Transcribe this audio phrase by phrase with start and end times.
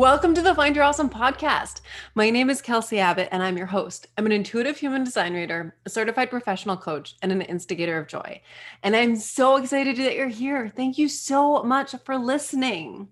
[0.00, 1.82] Welcome to the Find Your Awesome podcast.
[2.14, 4.06] My name is Kelsey Abbott, and I'm your host.
[4.16, 8.40] I'm an intuitive human design reader, a certified professional coach, and an instigator of joy.
[8.82, 10.72] And I'm so excited that you're here.
[10.74, 13.08] Thank you so much for listening.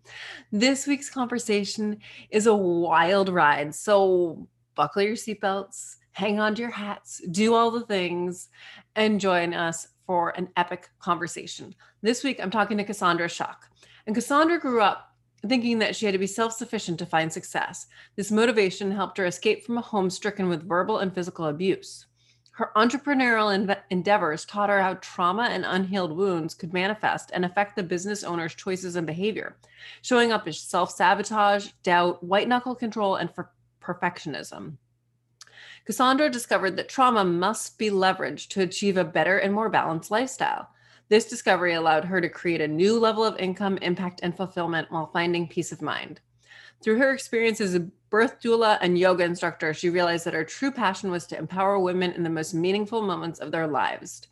[0.51, 1.99] This week's conversation
[2.31, 3.75] is a wild ride.
[3.75, 8.49] So buckle your seatbelts, hang on to your hats, do all the things,
[8.97, 11.75] and join us for an epic conversation.
[12.01, 13.69] This week, I'm talking to Cassandra Shuck.
[14.07, 15.08] And Cassandra grew up
[15.47, 17.87] thinking that she had to be self sufficient to find success.
[18.17, 22.07] This motivation helped her escape from a home stricken with verbal and physical abuse.
[22.59, 27.85] Her entrepreneurial endeavors taught her how trauma and unhealed wounds could manifest and affect the
[27.85, 29.57] business owner's choices and behavior,
[30.03, 34.77] showing up as self sabotage, doubt, white knuckle control, and for perfectionism.
[35.85, 40.69] Cassandra discovered that trauma must be leveraged to achieve a better and more balanced lifestyle.
[41.09, 45.11] This discovery allowed her to create a new level of income, impact, and fulfillment while
[45.13, 46.21] finding peace of mind.
[46.83, 50.71] Through her experience as a birth doula and yoga instructor, she realized that her true
[50.71, 54.29] passion was to empower women in the most meaningful moments of their lives.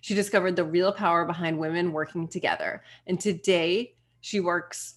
[0.00, 2.82] She discovered the real power behind women working together.
[3.06, 4.94] And today, she works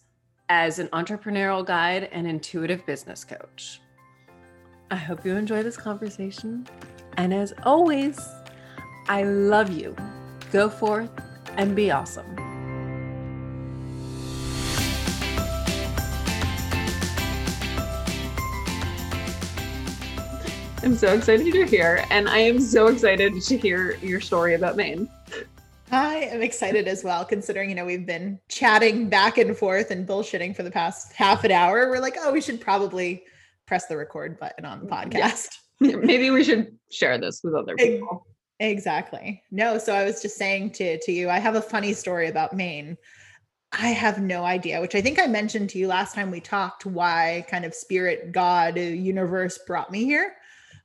[0.49, 3.81] as an entrepreneurial guide and intuitive business coach.
[4.91, 6.67] I hope you enjoy this conversation.
[7.17, 8.19] And as always,
[9.07, 9.95] I love you.
[10.51, 11.09] Go forth
[11.57, 12.25] and be awesome.
[20.85, 24.75] I'm so excited you're here, and I am so excited to hear your story about
[24.75, 25.09] Maine.
[25.91, 30.07] I am excited as well, considering, you know, we've been chatting back and forth and
[30.07, 31.89] bullshitting for the past half an hour.
[31.89, 33.23] We're like, oh, we should probably
[33.65, 35.57] press the record button on the podcast.
[35.79, 35.95] Yeah.
[36.03, 38.27] Maybe we should share this with other people.
[38.59, 39.43] Exactly.
[39.51, 42.55] No, so I was just saying to to you, I have a funny story about
[42.55, 42.97] Maine.
[43.71, 46.85] I have no idea, which I think I mentioned to you last time we talked
[46.85, 50.35] why kind of spirit, God, universe brought me here.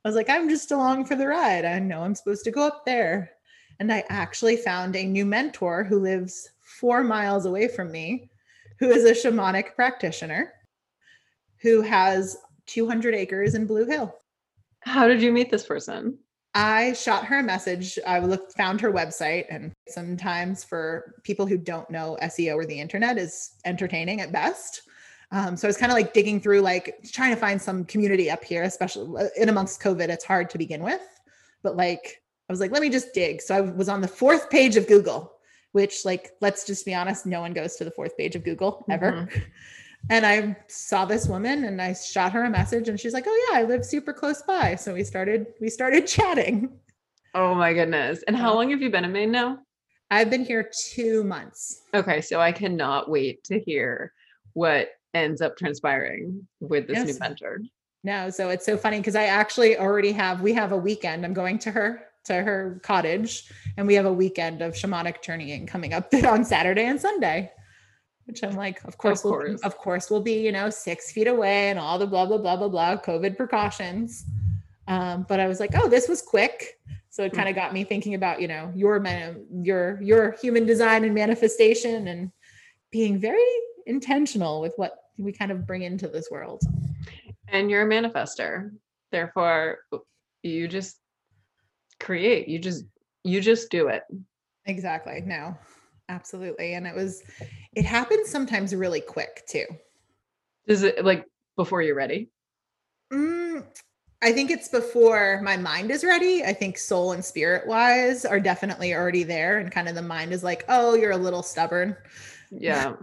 [0.03, 1.63] I was like, I'm just along for the ride.
[1.63, 3.31] I know I'm supposed to go up there.
[3.79, 8.29] And I actually found a new mentor who lives four miles away from me,
[8.79, 10.53] who is a shamanic practitioner
[11.61, 14.13] who has 200 acres in Blue Hill.
[14.81, 16.17] How did you meet this person?
[16.53, 17.97] I shot her a message.
[18.05, 22.79] I looked, found her website, and sometimes for people who don't know SEO or the
[22.79, 24.81] internet is entertaining at best.
[25.31, 28.29] Um, so I was kind of like digging through, like trying to find some community
[28.29, 30.09] up here, especially uh, in amongst COVID.
[30.09, 31.01] It's hard to begin with,
[31.63, 33.41] but like I was like, let me just dig.
[33.41, 35.31] So I was on the fourth page of Google,
[35.71, 38.85] which, like, let's just be honest, no one goes to the fourth page of Google
[38.89, 39.13] ever.
[39.13, 39.39] Mm-hmm.
[40.09, 43.49] And I saw this woman and I shot her a message and she's like, "Oh
[43.49, 46.69] yeah, I live super close by." So we started we started chatting.
[47.33, 48.23] Oh my goodness.
[48.27, 49.59] And how long have you been in Maine now?
[50.09, 51.83] I've been here 2 months.
[51.93, 54.11] Okay, so I cannot wait to hear
[54.53, 57.07] what ends up transpiring with this yes.
[57.07, 57.61] new mentor.
[58.03, 61.23] No, so it's so funny because I actually already have we have a weekend.
[61.23, 65.65] I'm going to her to her cottage and we have a weekend of shamanic journeying
[65.65, 67.51] coming up on Saturday and Sunday
[68.25, 69.61] which I'm like, of course, of we'll, course.
[69.61, 72.55] of course, we'll be, you know, six feet away and all the blah, blah, blah,
[72.55, 74.25] blah, blah, COVID precautions.
[74.87, 76.79] Um, but I was like, oh, this was quick.
[77.09, 80.65] So it kind of got me thinking about, you know, your man, your your human
[80.65, 82.31] design and manifestation and
[82.89, 83.43] being very
[83.85, 86.61] intentional with what we kind of bring into this world.
[87.49, 88.71] And you're a manifestor.
[89.11, 89.79] Therefore,
[90.41, 90.97] you just
[91.99, 92.47] create.
[92.47, 92.85] You just
[93.23, 94.03] you just do it.
[94.65, 95.21] Exactly.
[95.25, 95.57] No.
[96.11, 96.73] Absolutely.
[96.73, 97.23] And it was
[97.73, 99.65] it happens sometimes really quick too.
[100.67, 102.29] Is it like before you're ready?
[103.13, 103.65] Mm,
[104.21, 106.43] I think it's before my mind is ready.
[106.43, 109.59] I think soul and spirit wise are definitely already there.
[109.59, 111.95] And kind of the mind is like, oh, you're a little stubborn.
[112.51, 112.95] Yeah.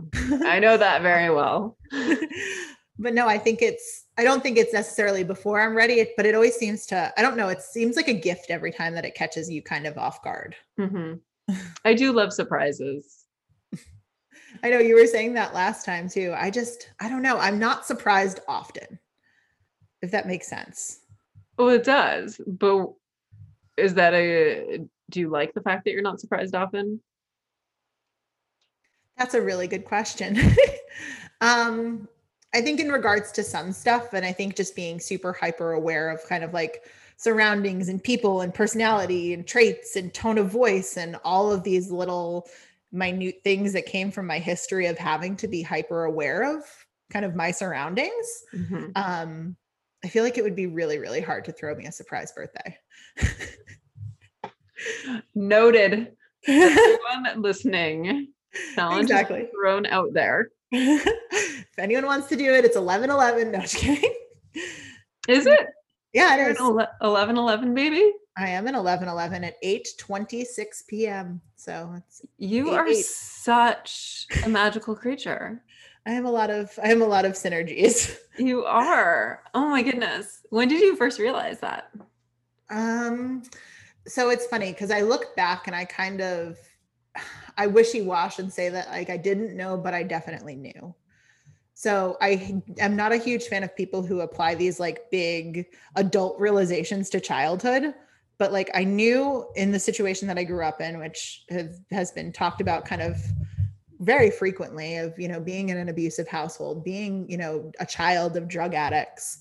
[0.45, 1.79] I know that very well.
[2.99, 6.35] but no, I think it's, I don't think it's necessarily before I'm ready, but it
[6.35, 9.15] always seems to, I don't know, it seems like a gift every time that it
[9.15, 10.57] catches you kind of off guard.
[10.79, 11.15] Mm-hmm.
[11.85, 13.25] I do love surprises.
[14.63, 16.35] I know you were saying that last time too.
[16.37, 17.39] I just, I don't know.
[17.39, 18.99] I'm not surprised often,
[20.03, 21.01] if that makes sense.
[21.57, 22.41] Well, it does.
[22.47, 22.93] But
[23.77, 24.81] is that a,
[25.11, 27.01] do you like the fact that you're not surprised often?
[29.17, 30.39] That's a really good question.
[31.41, 32.09] um,
[32.55, 36.11] I think in regards to some stuff, and I think just being super hyper aware
[36.11, 36.85] of kind of like
[37.19, 41.91] surroundings and people and personality and traits and tone of voice and all of these
[41.91, 42.49] little
[42.93, 46.63] minute things that came from my history of having to be hyper aware of
[47.11, 48.45] kind of my surroundings.
[48.55, 48.91] Mm-hmm.
[48.95, 49.57] Um,
[50.05, 52.79] I feel like it would be really, really hard to throw me a surprise birthday.
[55.35, 56.13] Noted.
[56.47, 58.29] Everyone listening,
[58.77, 59.49] challenge exactly.
[59.53, 60.51] thrown out there.
[60.71, 63.51] if anyone wants to do it, it's 11 11.
[63.51, 64.15] No, just kidding.
[65.27, 65.67] Is it?
[66.13, 66.61] Yeah, it is.
[66.61, 68.13] an 11 11 baby?
[68.37, 71.41] I am an 11 11 at 8 26 p.m.
[71.57, 73.05] So it's You Eight, are eight.
[73.05, 75.63] such a magical creature.
[76.07, 78.17] I have a lot of I have a lot of synergies.
[78.39, 79.43] You are.
[79.53, 80.43] Oh my goodness.
[80.51, 81.91] When did you first realize that?
[82.71, 83.43] Um,
[84.07, 86.57] so it's funny because I look back and I kind of
[87.59, 90.95] I wishy wash and say that like I didn't know, but I definitely knew.
[91.79, 96.37] So I am not a huge fan of people who apply these like big adult
[96.41, 97.95] realizations to childhood.
[98.37, 102.11] But like I knew in the situation that I grew up in, which have, has
[102.11, 103.17] been talked about kind of
[104.01, 108.37] very frequently of you know being in an abusive household being you know a child
[108.37, 109.39] of drug addicts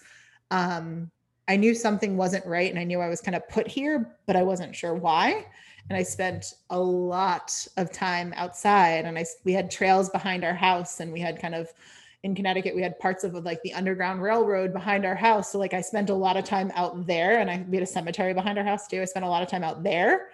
[0.50, 1.12] um
[1.48, 4.36] I knew something wasn't right and I knew I was kind of put here, but
[4.36, 5.46] I wasn't sure why.
[5.90, 10.54] And I spent a lot of time outside and I we had trails behind our
[10.54, 11.72] house and we had kind of
[12.24, 15.52] in Connecticut we had parts of like the underground railroad behind our house.
[15.52, 17.88] So like I spent a lot of time out there and I we had a
[17.88, 19.02] cemetery behind our house too.
[19.02, 20.30] I spent a lot of time out there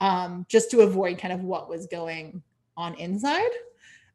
[0.00, 2.42] um, just to avoid kind of what was going
[2.76, 3.50] on inside.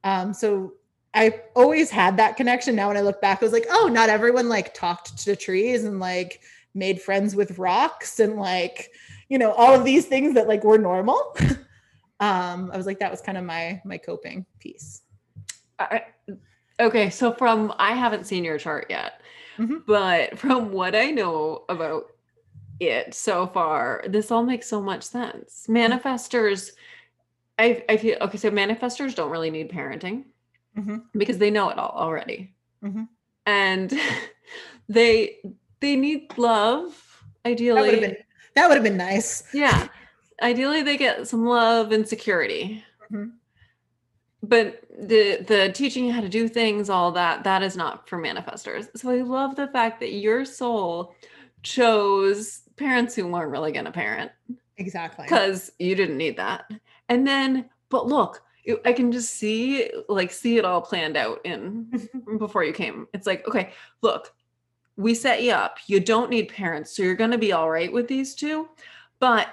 [0.04, 0.74] Um, so
[1.14, 2.76] I always had that connection.
[2.76, 5.84] Now when I look back, I was like, oh, not everyone like talked to trees
[5.84, 6.42] and like
[6.74, 8.92] made friends with rocks and like,
[9.30, 11.36] you know, all of these things that like were normal.
[12.20, 15.02] um, I was like, that was kind of my my coping piece.
[15.80, 16.04] I,
[16.82, 19.22] okay, so from I haven't seen your chart yet,
[19.58, 19.86] Mhm.
[19.86, 22.06] but from what I know about
[22.80, 25.66] it so far, this all makes so much sense.
[25.70, 26.72] Manifestors,
[27.60, 28.38] I I feel okay.
[28.38, 30.26] So manifestors don't really need parenting
[30.78, 31.04] Mhm.
[31.14, 32.54] because they know it all already,
[32.84, 33.08] Mhm.
[33.46, 33.94] and
[34.90, 35.38] they
[35.80, 36.90] they need love.
[37.44, 38.18] That would Ideally, have been
[38.56, 39.44] that would have been nice.
[39.54, 39.88] yeah.
[40.42, 42.84] Ideally, they get some love and security.
[43.12, 43.34] Mhm.
[44.44, 48.18] But the the teaching you how to do things, all that, that is not for
[48.18, 48.88] manifestors.
[48.98, 51.16] So I love the fact that your soul
[51.64, 54.32] chose parents who weren't really going to parent
[54.78, 55.26] Exactly.
[55.26, 56.72] because you didn't need that.
[57.10, 58.42] And then, but look,
[58.86, 61.92] I can just see like see it all planned out in
[62.40, 63.08] before you came.
[63.14, 63.72] It's like, okay,
[64.02, 64.34] look,
[64.98, 65.78] we set you up.
[65.88, 68.70] You don't need parents, so you're going to be all right with these two.
[69.20, 69.50] But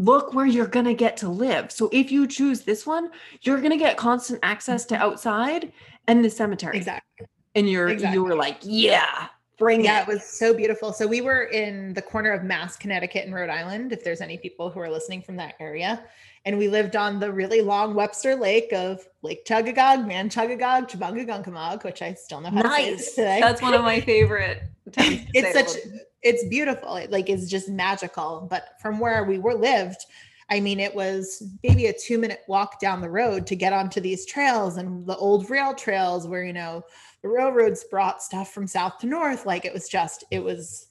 [0.00, 1.70] look where you're going to get to live.
[1.70, 3.10] So if you choose this one,
[3.42, 5.72] you're going to get constant access to outside
[6.06, 6.78] and the cemetery.
[6.78, 7.26] Exactly.
[7.54, 9.26] And you're you were like, yeah,
[9.58, 10.02] bring Yeah, it.
[10.02, 10.92] it was so beautiful.
[10.92, 13.92] So we were in the corner of Mass, Connecticut, and Rhode Island.
[13.92, 16.02] If there's any people who are listening from that area,
[16.44, 22.00] and we lived on the really long Webster Lake of Lake Chugagog, Manchugagog, Chubungagunkamog, which
[22.02, 23.14] I still know how to say Nice.
[23.14, 23.40] today.
[23.40, 24.62] That's one of my favorite.
[24.96, 26.08] it's such it.
[26.22, 30.04] it's beautiful it like it's just magical but from where we were lived
[30.50, 34.00] i mean it was maybe a two minute walk down the road to get onto
[34.00, 36.82] these trails and the old rail trails where you know
[37.22, 40.88] the railroads brought stuff from south to north like it was just it was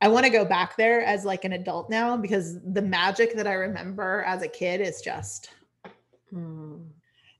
[0.00, 3.46] i want to go back there as like an adult now because the magic that
[3.46, 5.50] i remember as a kid is just
[6.30, 6.76] Hmm.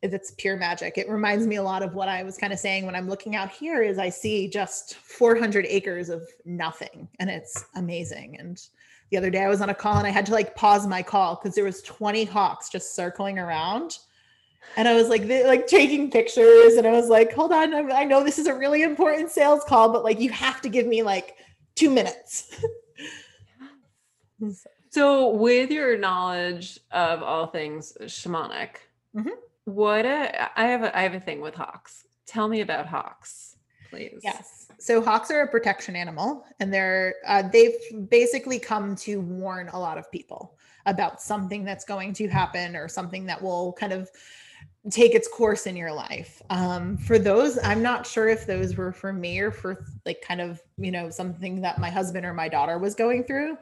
[0.03, 0.97] it's pure magic.
[0.97, 3.35] It reminds me a lot of what I was kind of saying when I'm looking
[3.35, 8.39] out here is I see just 400 acres of nothing and it's amazing.
[8.39, 8.61] And
[9.11, 11.03] the other day I was on a call and I had to like pause my
[11.03, 13.99] call because there was 20 hawks just circling around.
[14.77, 18.05] And I was like, like taking pictures and I was like, hold on, I I
[18.05, 21.03] know this is a really important sales call, but like you have to give me
[21.03, 21.37] like
[21.79, 22.55] two minutes.
[24.91, 28.77] So, with your knowledge of all things shamanic,
[29.15, 29.33] Mhm.
[29.65, 32.07] what a, I have a, I have a thing with hawks.
[32.25, 33.57] Tell me about hawks,
[33.91, 34.21] please.
[34.23, 34.69] Yes.
[34.79, 37.75] So hawks are a protection animal, and they're uh, they've
[38.09, 40.57] basically come to warn a lot of people
[40.87, 44.09] about something that's going to happen or something that will kind of
[44.91, 46.41] take its course in your life.
[46.51, 50.41] Um, for those, I'm not sure if those were for me or for like kind
[50.41, 53.59] of you know something that my husband or my daughter was going through.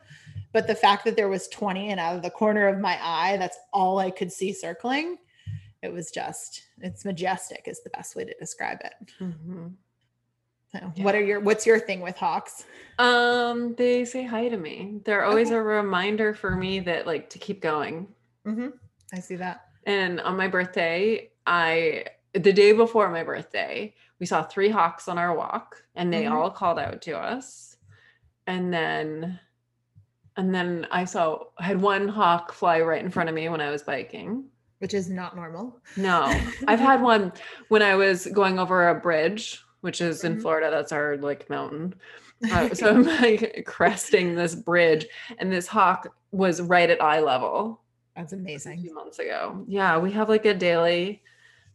[0.53, 3.37] But the fact that there was 20 and out of the corner of my eye,
[3.37, 5.19] that's all I could see circling.
[5.83, 8.95] It was just, it's majestic is the best way to describe it.
[9.21, 9.75] Mhm.
[10.73, 12.65] So what are your what's your thing with hawks?
[12.99, 15.01] Um, they say hi to me.
[15.05, 15.57] They're always Okay.
[15.57, 18.09] a reminder for me that like to keep going.
[18.45, 18.69] hmm
[19.13, 19.66] I see that.
[19.87, 25.17] And on my birthday, I the day before my birthday, we saw three hawks on
[25.17, 26.33] our walk and they Mhm.
[26.33, 27.77] all called out to us.
[28.47, 29.41] And then
[30.37, 33.61] and then I saw I had one hawk fly right in front of me when
[33.63, 34.51] I was biking.
[34.81, 35.81] Which is not normal.
[35.97, 36.25] No,
[36.69, 37.33] I've had one
[37.69, 40.43] when I was going over a bridge, which is in Mhm.
[40.43, 40.71] Florida.
[40.71, 41.95] That's our like mountain.
[42.53, 45.07] Uh, so I'm like cresting this bridge,
[45.39, 47.81] and this hawk was right at eye level
[48.17, 48.81] That's a amazing.
[48.81, 49.65] few months ago.
[49.69, 51.23] Yeah, we have like a daily.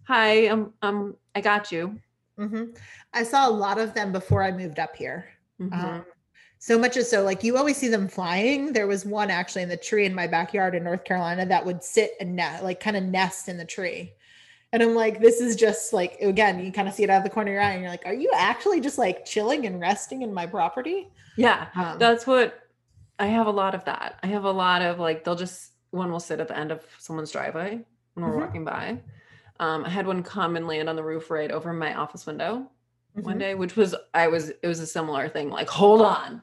[0.07, 1.99] Hi, um, um, I got you.
[2.37, 2.65] hmm
[3.13, 5.29] I saw a lot of them before I moved up here.
[5.59, 5.73] Mhm.
[5.73, 6.05] Um,
[6.59, 8.73] so much as so, like you always see them flying.
[8.73, 11.83] There was one actually in the tree in my backyard in North Carolina that would
[11.83, 14.13] sit and ne- like kind of nest in the tree.
[14.73, 17.23] And I'm like, this is just like again, you kind of see it out of
[17.23, 19.79] the corner of your eye, and you're like, are you actually just like chilling and
[19.79, 21.09] resting in my property?
[21.35, 21.67] yeah.
[21.75, 22.59] Um, That's what
[23.19, 24.19] I have a lot of that.
[24.23, 26.85] I have a lot of like they'll just one will sit at the end of
[26.97, 27.79] someone's driveway
[28.13, 28.39] when we're Mhm.
[28.39, 28.97] walking by.
[29.59, 32.69] Um, I had one come and land on the roof right over my office window
[33.13, 33.39] one mhm.
[33.39, 35.49] day, which was I was it was a similar thing.
[35.49, 36.41] Like, hold on,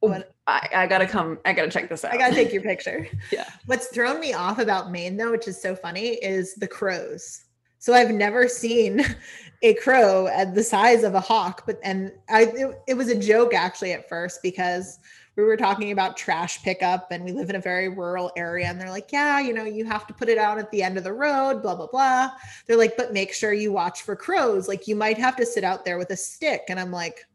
[0.00, 1.38] What- I, I gotta come.
[1.44, 2.12] I gotta check this out.
[2.12, 3.06] I gotta take your picture.
[3.30, 3.44] Yeah.
[3.66, 7.44] What's thrown me off about Maine though, which is so funny, is the crows.
[7.78, 9.04] So I've never seen
[9.62, 13.14] a crow at the size of a hawk, but and I it, it was a
[13.18, 14.98] joke actually at first because
[15.40, 18.80] we were talking about trash pickup and we live in a very rural area and
[18.80, 21.04] they're like, yeah, you know, you have to put it out at the end of
[21.04, 22.30] the road, blah blah blah.
[22.66, 24.68] They're like, but make sure you watch for crows.
[24.68, 26.64] Like you might have to sit out there with a stick.
[26.68, 27.26] And I'm like,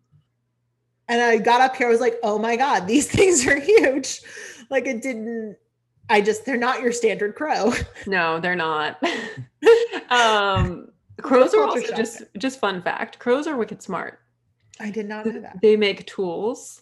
[1.08, 4.22] and I got up here, I was like, oh my God, these things are huge.
[4.70, 5.58] Like it didn't,
[6.10, 7.74] I just, they're not your standard crow.
[8.08, 9.02] No, they're not.
[10.10, 10.90] um,
[11.22, 13.18] crows are also just just fun fact.
[13.18, 14.20] Crows are wicked smart.
[14.80, 15.62] I did not know that.
[15.62, 16.82] They make tools.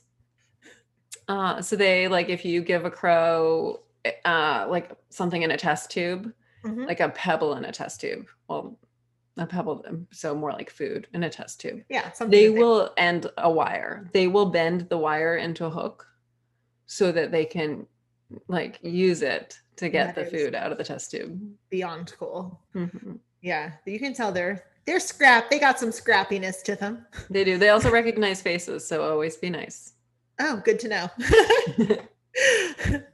[1.27, 3.79] Uh, so they like if you give a crow
[4.25, 6.31] uh like something in a test tube,
[6.65, 6.87] Mhm.
[6.87, 8.25] like a pebble in a test tube.
[8.47, 8.77] Well,
[9.37, 11.83] a pebble, um, so more like food in a test tube.
[11.89, 14.09] Yeah, something They will end a wire.
[14.13, 16.05] They will bend the wire into a hook
[16.85, 17.87] so that they can
[18.47, 21.39] like use it to get That the food out of the test tube.
[21.69, 22.59] beyond cool.
[22.75, 23.19] Mhm.
[23.41, 25.49] Yeah, you can tell they're they're scrap.
[25.49, 27.05] They got some scrappiness to them.
[27.29, 27.57] They do.
[27.57, 29.92] They also recognize faces, so always be nice.
[30.39, 31.09] Oh, good to know.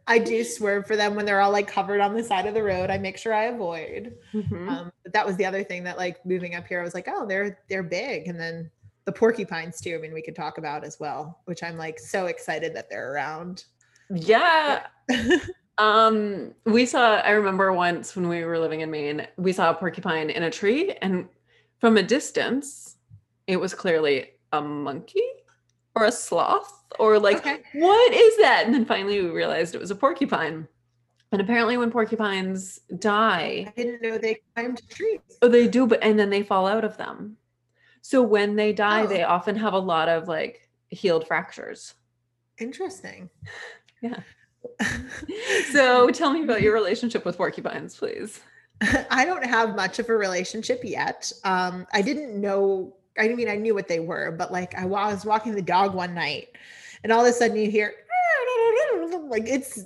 [0.08, 2.64] I do swerve for them when they're all like covered on the side of the
[2.64, 2.90] road.
[2.90, 4.16] I make sure I avoid.
[4.34, 4.70] Mhm.
[4.70, 7.08] Um, but that was the other thing that like moving up here, I was like,
[7.10, 8.72] oh, they're they're big, and then
[9.06, 9.96] the porcupines too.
[9.96, 13.14] I mean, we could talk about as well, which I'm like so excited that they're
[13.14, 13.66] around.
[14.10, 14.88] Yeah.
[15.80, 19.74] Um, we saw, I remember once when we were living in Maine, we saw a
[19.74, 21.30] porcupine in a tree, and
[21.80, 22.98] from a distance,
[23.48, 25.24] it was clearly a monkey
[26.00, 27.62] or a sloth or like, Okay.
[27.74, 28.64] what is that?
[28.66, 30.68] And then finally we realized it was a porcupine.
[31.32, 35.20] And apparently, when porcupines die, I didn't know they climbed trees.
[35.44, 37.38] Oh, they do, but and then they fall out of them.
[38.02, 39.08] So when they die, Oh.
[39.08, 41.94] they often have a lot of like healed fractures.
[42.58, 43.30] Interesting.
[44.02, 44.22] Yeah.
[45.74, 48.40] So tell me about your relationship with porcupines, please.
[49.12, 51.32] I don't have much of a relationship yet.
[51.44, 52.96] Um, I didn't know.
[53.20, 56.14] I mean, I knew what they were, but like I was walking the dog one
[56.14, 56.50] night,
[57.04, 57.94] and all of a sudden you hear
[59.30, 59.84] like it's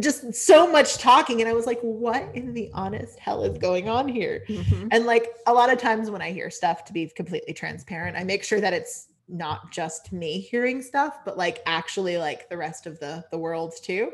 [0.00, 3.88] just so much talking, and I was like, "What in the honest hell is going
[3.88, 4.88] on here?" Mhm.
[4.90, 8.24] And like a lot of times when I hear stuff, to be completely transparent, I
[8.24, 12.86] make sure that it's not just me hearing stuff, but like actually like the rest
[12.86, 14.12] of the the world too.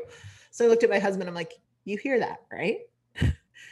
[0.51, 1.29] So I looked at my husband.
[1.29, 1.53] I'm like,
[1.85, 2.79] "You hear that, right?"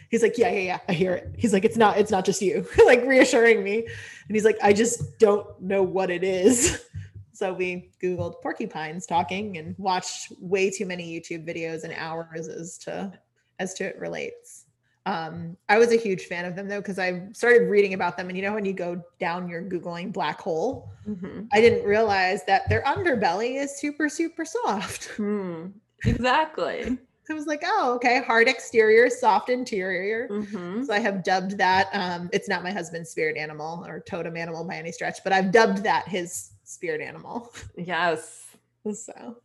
[0.10, 2.42] He's like, "Yeah, yeah, yeah, I hear it." He's like, "It's not, it's not just
[2.42, 3.78] you," like reassuring me.
[3.86, 6.86] And he's like, "I just don't know what it is."
[7.32, 12.78] So we googled porcupines talking and watched way too many YouTube videos and hours as
[12.80, 13.14] to
[13.60, 14.66] as to it relates.
[15.06, 18.28] Um, I was a huge fan of them though, because I started reading about them.
[18.28, 21.48] And you know, when you go down your Googling black hole, Mhm.
[21.54, 25.06] I didn't realize that their underbelly is super, super soft.
[25.16, 25.68] Hmm.
[26.04, 26.98] Exactly.
[27.30, 30.28] I was like, oh, okay, hard exterior, soft interior.
[30.30, 30.86] Mhm.
[30.86, 31.90] So I have dubbed that.
[31.94, 35.52] Um, it's not my husband's spirit animal or totem animal by any stretch, but I've
[35.52, 37.52] dubbed that his spirit animal.
[37.78, 38.46] Yes.
[38.94, 39.36] So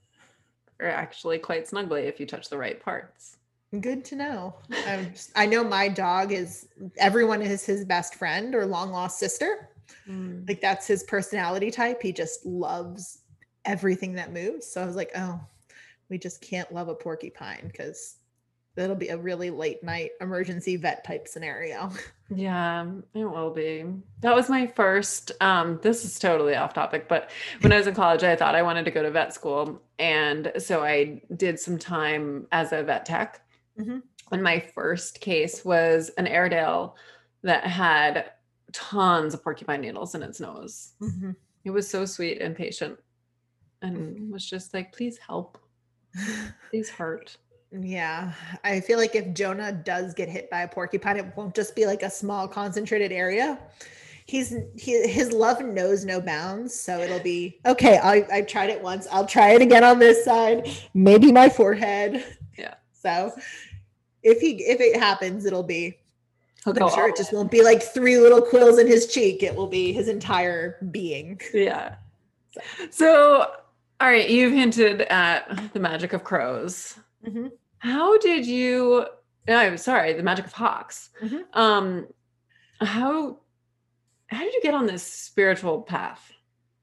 [0.80, 3.36] Or actually quite snuggly if you touch the right parts.
[3.80, 4.54] good to know.
[5.12, 9.68] Just- I know my dog is everyone is his best friend or long lost sister.
[10.08, 10.46] Mm.
[10.48, 13.18] like that's his personality type he just loves
[13.66, 15.38] everything that moves so i was like oh
[16.08, 18.16] we just can't love a porcupine because
[18.76, 21.90] that'll be a really late night emergency vet type scenario
[22.34, 23.84] Yeah, it will be.
[24.20, 27.30] That was my first um this is totally off topic, but
[27.60, 30.52] when I was in college I thought I wanted to go to vet school and
[30.58, 33.42] so I did some time as a vet tech.
[33.78, 34.02] Mhm.
[34.32, 36.96] And my first case was an Airedale
[37.42, 38.32] that had
[38.72, 40.94] tons of porcupine needles in its nose.
[41.64, 42.98] It was so sweet and patient
[43.82, 45.58] and was just like, please help.
[46.72, 47.36] These hurt.
[47.72, 51.74] yeah i feel like if jonah does get hit by a porcupine it won't just
[51.74, 53.58] be like a small concentrated area
[54.26, 58.80] he's he, his love knows no bounds so it'll be okay I, I tried it
[58.80, 62.24] once i'll try it again on this side maybe my forehead
[62.56, 62.74] Yeah.
[62.92, 63.32] so
[64.22, 65.98] if he if it happens it'll be
[66.64, 69.42] He'll I'm sure it just won't be like three little quills in his cheek.
[69.42, 71.38] It will be his entire being.
[71.52, 71.96] Yeah.
[72.90, 73.52] So,
[74.04, 76.98] all right, you've hinted at the magic of crows.
[77.26, 77.52] Mhm.
[77.78, 79.06] How did you?
[79.48, 81.08] No, I'm sorry, the magic of hawks.
[81.22, 81.44] Mhm.
[81.54, 82.06] Um,
[82.82, 83.38] how
[84.26, 86.32] how did you get on this spiritual path?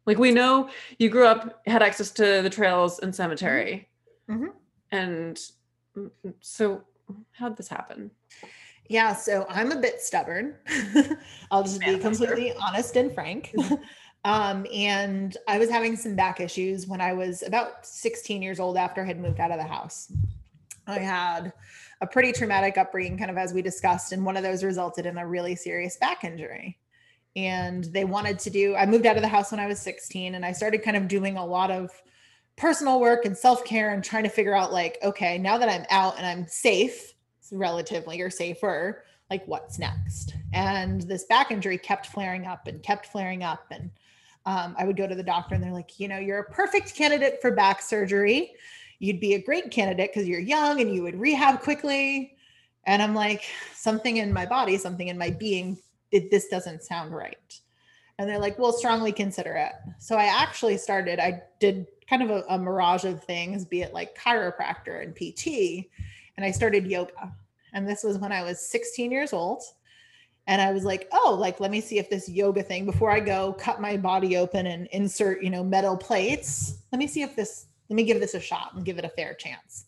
[0.07, 3.87] Like we know you grew up, had access to the trails and cemetery,
[4.27, 4.53] Mhm.
[4.91, 5.37] and
[5.95, 6.83] mm, mm, so
[7.33, 8.09] how'd this happen?
[8.89, 10.55] Yeah, so I'm a bit stubborn.
[11.51, 13.53] I'll just be completely honest and frank.
[14.23, 18.77] um, and I was having some back issues when I was about 16 years old
[18.77, 20.11] after I had moved out of the house.
[20.87, 21.53] I had
[22.01, 25.17] a pretty traumatic upbringing, kind of as we discussed, and one of those resulted in
[25.17, 26.77] a really serious back injury.
[27.35, 30.35] And they wanted to do, I moved out of the house when I was 16,
[30.35, 31.89] and I started kind of doing a lot of
[32.57, 35.85] personal work and self care and trying to figure out, like, okay, now that I'm
[35.89, 37.13] out and I'm safe,
[37.51, 40.35] relatively or safer, like, what's next?
[40.53, 43.65] And this back injury kept flaring up and kept flaring up.
[43.71, 43.91] And
[44.45, 46.95] um, I would go to the doctor, and they're like, you know, you're a perfect
[46.95, 48.53] candidate for back surgery
[49.01, 52.35] you'd be a great candidate because you're young and you would rehab quickly.
[52.85, 53.43] And I'm like,
[53.73, 55.79] something in my body, something in my being,
[56.11, 57.59] it, this doesn't sound right.
[58.19, 59.71] And they're like, well, strongly consider it.
[59.97, 63.91] So I actually started, I did kind of a, a mirage of things, be it
[63.91, 65.87] like chiropractor and PT.
[66.37, 67.33] And I started yoga.
[67.73, 69.63] And this was when I was 16 years old.
[70.51, 73.21] And I was like, oh, like, let me see if this yoga thing, before I
[73.21, 77.37] go cut my body open and insert, you know, metal plates, let me see if
[77.37, 79.85] this let me give this a shot and give it a fair chance.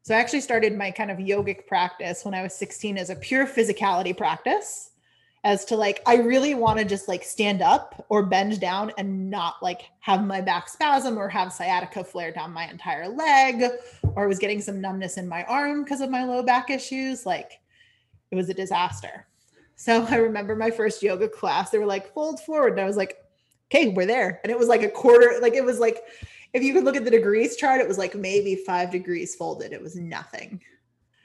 [0.00, 3.16] So I actually started my kind of yogic practice when I was 16 as a
[3.16, 4.92] pure physicality practice
[5.44, 9.28] as to like I really want to just like stand up or bend down and
[9.28, 13.64] not like have my back spasm or have sciatica flare down my entire leg
[14.16, 17.60] or was getting some numbness in my arm because of my low back issues like
[18.30, 19.26] it was a disaster.
[19.82, 22.96] So I remember my first yoga class they were like fold forward and I was
[22.96, 23.18] like
[23.68, 26.04] okay we're there and it was like a quarter like it was like
[26.52, 29.72] if you could look at the degrees chart, it was like maybe five degrees folded.
[29.72, 30.60] It was nothing.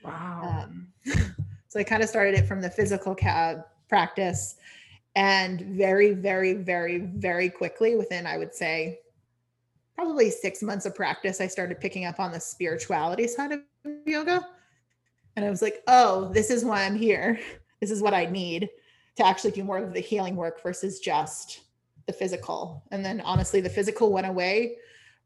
[0.04, 0.64] Wow.
[0.64, 0.88] Um,
[1.68, 4.56] so I kind of started it from the physical ca- practice
[5.16, 9.00] and very, very, very, very quickly, within I would say
[9.96, 13.62] probably six months of practice, I started picking up on the spirituality side of
[14.06, 14.48] yoga.
[15.36, 17.40] And I was like, oh, this is why I'm here.
[17.80, 18.70] This is what I need
[19.18, 21.62] to actually do more of the healing work versus just
[22.06, 22.84] the physical.
[22.92, 24.78] And then honestly, the physical went away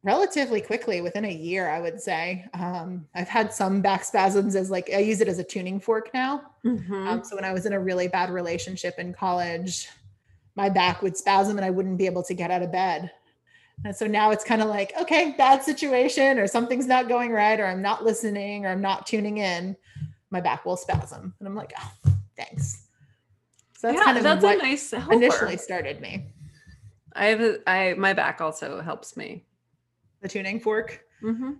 [0.03, 4.71] relatively quickly within a year i would say um, i've had some back spasms as
[4.71, 7.07] like i use it as a tuning fork now Mhm.
[7.07, 9.89] um, so when i was in a really bad relationship in college
[10.55, 13.11] my back would spasm and i wouldn't be able to get out of bed
[13.85, 17.59] and so now it's kind of like okay bad situation or something's not going right
[17.59, 19.77] or i'm not listening or i'm not tuning in
[20.31, 22.87] my back will spasm and i'm like oh thanks
[23.77, 25.13] so that's yeah, kind of that's what a nice helper.
[25.13, 26.27] initially started me
[27.13, 29.45] I have a, I my back also helps me.
[30.21, 31.51] the tuning fork hmm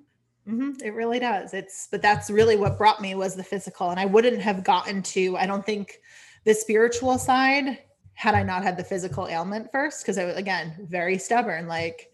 [0.45, 1.53] hmm it really does.
[1.53, 3.91] It's, but that's really what brought me was the physical.
[3.91, 5.99] And I wouldn't have gotten to, I don't think
[6.45, 7.77] the spiritual side
[8.13, 10.03] had I not had the physical ailment first.
[10.05, 11.67] Cause I was, again, very stubborn.
[11.67, 12.11] Like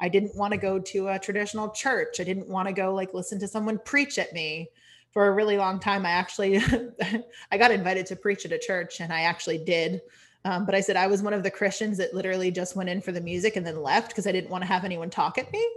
[0.00, 2.20] I didn't want to go to a traditional church.
[2.20, 4.68] I didn't want to go like listen to someone preach at me
[5.10, 6.06] for a really long time.
[6.06, 6.62] I actually,
[7.50, 10.00] I got invited to preach at a church and I actually did.
[10.44, 13.00] Um, but I said I was one of the Christians that literally just went in
[13.00, 15.52] for the music and then left because I didn't want to have anyone talk at
[15.52, 15.68] me.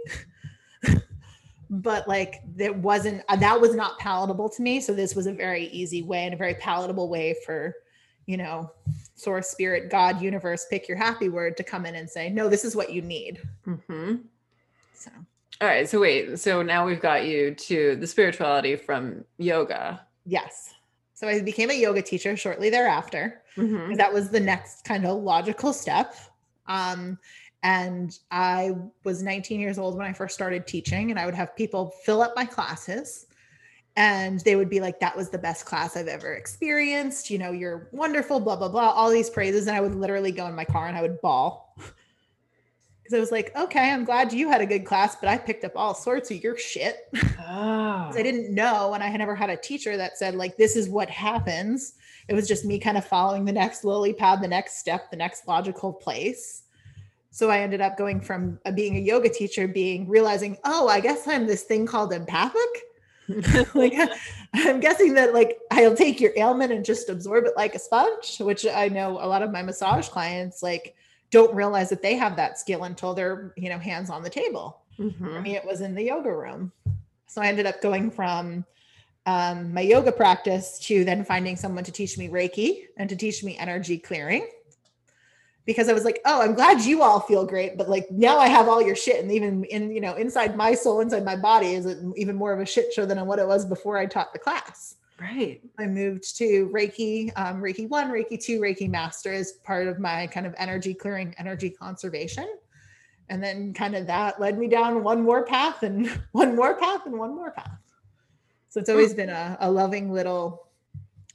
[1.70, 4.80] but like that wasn't uh, that was not palatable to me.
[4.80, 7.74] So this was a very easy way and a very palatable way for,
[8.26, 8.70] you know,
[9.16, 12.64] source, spirit, God, universe, pick your happy word to come in and say, no, this
[12.64, 13.40] is what you need.
[13.64, 14.18] hmm So
[15.60, 15.88] All right.
[15.88, 16.38] So wait.
[16.38, 20.06] So now we've got you to the spirituality from yoga.
[20.26, 20.74] yes.
[21.16, 23.40] So I became a yoga teacher shortly thereafter.
[23.56, 23.88] Mhm.
[23.88, 26.16] 'cause that was the next kind of logical step.
[26.66, 27.18] Um,
[27.62, 28.72] and I
[29.04, 32.20] was 19 years old when I first started teaching, and I would have people fill
[32.20, 33.26] up my classes.
[33.96, 37.30] And they would be like, that was the best class I've ever experienced.
[37.30, 39.68] You know, you're wonderful, blah, blah, blah, all these praises.
[39.68, 41.76] And I would literally go in my car and I would bawl.
[43.04, 45.62] Because I was like, okay, I'm glad you had a good class, but I picked
[45.62, 47.08] up all sorts of your shit.
[47.46, 48.10] Oh.
[48.14, 50.88] I didn't know, and I had never had a teacher that said like, "This is
[50.88, 51.92] what happens."
[52.26, 55.16] It was just me kind of following the next lily pad, the next step, the
[55.18, 56.62] next logical place.
[57.30, 61.00] So I ended up going from uh, being a yoga teacher, being realizing, oh, I
[61.00, 62.60] guess I'm this thing called empathic.
[63.74, 63.92] like
[64.54, 68.38] I'm guessing that like I'll take your ailment and just absorb it like a sponge,
[68.38, 70.94] which I know a lot of my massage clients like
[71.34, 74.82] don't realize that they have that skill until they're you know hands on the table.
[74.96, 75.42] For Mhm.
[75.42, 76.70] me, it was in the yoga room.
[77.26, 78.64] So I ended up going from
[79.26, 83.42] um, my yoga practice to then finding someone to teach me Reiki and to teach
[83.42, 84.46] me energy clearing.
[85.64, 88.48] Because I was like, oh, I'm glad you all feel great, but like now I
[88.48, 91.74] have all your shit, and even in you know inside my soul, inside my body,
[91.74, 94.32] is it even more of a shit show than what it was before I taught
[94.32, 94.96] the class.
[95.20, 95.60] Right.
[95.78, 100.26] I moved to Reiki, um, Reiki one, Reiki two, Reiki master as part of my
[100.26, 102.48] kind of energy clearing, energy conservation.
[103.28, 107.06] And then kind of that led me down one more path and one more path
[107.06, 107.78] and one more path.
[108.68, 110.66] So it's always been a, a loving little,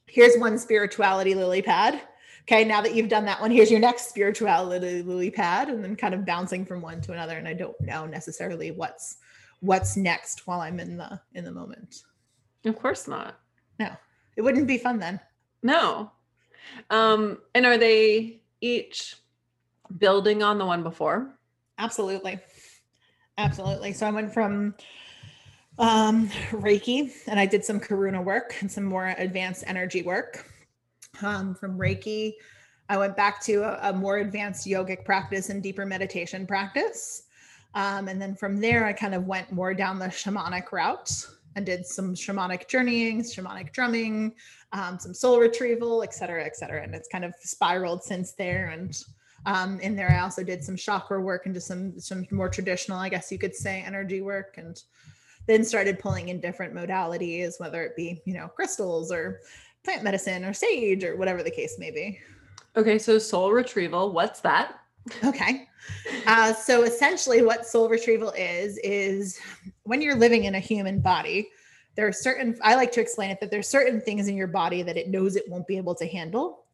[0.07, 2.01] here's one spirituality lily pad.
[2.41, 5.95] Okay, now that you've done that one, here's your next spirituality lily pad, and then
[5.95, 7.37] kind of bouncing from one to another.
[7.37, 9.17] And I don't know necessarily what's
[9.61, 12.03] what's next while I'm in the in the moment.
[12.65, 13.39] Of course not.
[13.79, 13.89] No,
[14.35, 15.19] it wouldn't be fun then.
[15.63, 16.11] No.
[16.89, 19.15] Um, and are they each
[19.97, 21.33] building on the one before?
[21.77, 22.39] Absolutely.
[23.37, 23.93] Absolutely.
[23.93, 24.75] So I went from
[25.77, 30.45] um, Reiki and I did some Karuna work and some more advanced energy work.
[31.21, 32.33] Um, from Reiki,
[32.89, 37.23] I went back to a, a, more advanced yogic practice and deeper meditation practice.
[37.75, 41.11] Um, and then from there, I kind of went more down the shamanic route
[41.55, 44.33] and did some shamanic journeying, shamanic drumming,
[44.71, 46.83] um, some soul retrieval, et cetera, et cetera.
[46.83, 48.67] And it's kind of spiraled since there.
[48.67, 48.97] And
[49.45, 52.99] um, in there, I also did some chakra work and just some some more traditional,
[52.99, 54.81] I guess you could say, energy work, and
[55.47, 59.41] then started pulling in different modalities, whether it be you know crystals or
[59.83, 62.19] plant medicine or sage or whatever the case may be.
[62.75, 64.79] Okay, so soul retrieval, what's that?
[65.23, 65.67] Okay.
[66.27, 69.39] Uh, so essentially, what soul retrieval is, is
[69.83, 71.49] when you're living in a human body,
[71.95, 74.83] there are certain, I like to explain it that there's certain things in your body
[74.83, 76.65] that it knows it won't be able to handle.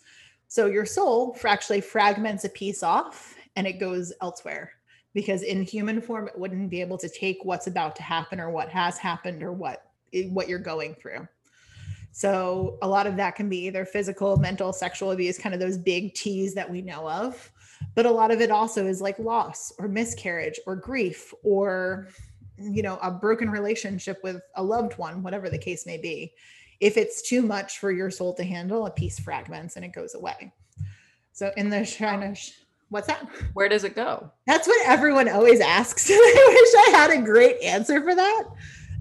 [0.48, 4.74] So your soul actually fragments a piece off and it goes elsewhere
[5.13, 8.52] because in human form, it wouldn't be able to take what's about to happen or
[8.52, 9.84] what has happened or what
[10.30, 11.28] what you're going through.
[12.12, 15.78] So a lot of that can be either physical, mental, sexual abuse, kind of those
[15.78, 17.52] big T's that we know of.
[17.95, 22.10] But a lot of it also is like loss or miscarriage or grief or
[22.58, 26.34] you know a broken relationship with a loved one whatever the case may be.
[26.81, 30.13] If it's too much for your soul to handle a piece fragments and it goes
[30.13, 30.53] away.
[31.31, 32.36] So in the China,
[32.89, 33.25] what's that?
[33.53, 34.29] Where does it go?
[34.45, 36.10] That's what everyone always asks.
[36.13, 38.43] I wish i had a great answer for that.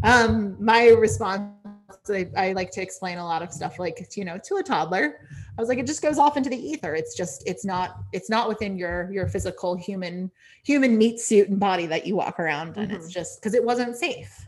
[0.05, 1.64] Um my response
[2.09, 5.21] I, I like to explain a lot of stuff like you know to a toddler.
[5.57, 6.95] I was like it just goes off into the ether.
[6.95, 10.31] It's just it's not it's not within your your physical human
[10.65, 12.97] human meat suit and body that you walk around and mm-hmm.
[12.97, 14.47] it's just because it wasn't safe.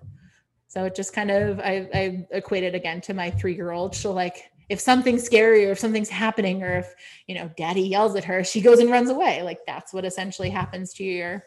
[0.68, 4.12] So it just kind of i i equated again to my three year old she'll
[4.12, 6.94] like if something's scary or if something's happening or if
[7.26, 9.42] you know daddy yells at her she goes and runs away.
[9.42, 11.44] Like that's what essentially happens to your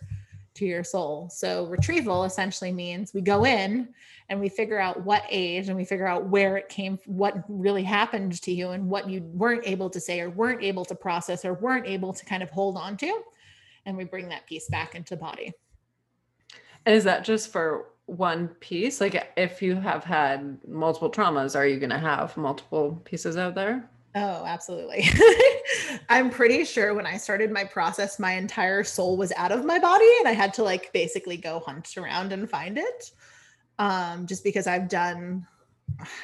[0.59, 1.29] to your soul.
[1.31, 3.89] So retrieval essentially means we go in
[4.27, 7.83] and we figure out what age and we figure out where it came, what really
[7.83, 11.45] happened to you and what you weren't able to say or weren't able to process
[11.45, 13.21] or weren't able to kind of hold on to.
[13.85, 15.53] And we bring that piece back into body.
[16.85, 18.99] And is that just for one piece?
[18.99, 23.55] Like if you have had multiple traumas, are you going to have multiple pieces out
[23.55, 23.89] there?
[24.15, 25.07] Oh, absolutely.
[26.09, 29.77] I'm pretty sure when I started my process, my entire soul was out of my
[29.77, 33.11] body and I had to like basically go hunt around and find it.
[33.77, 35.45] Um, just because I've done,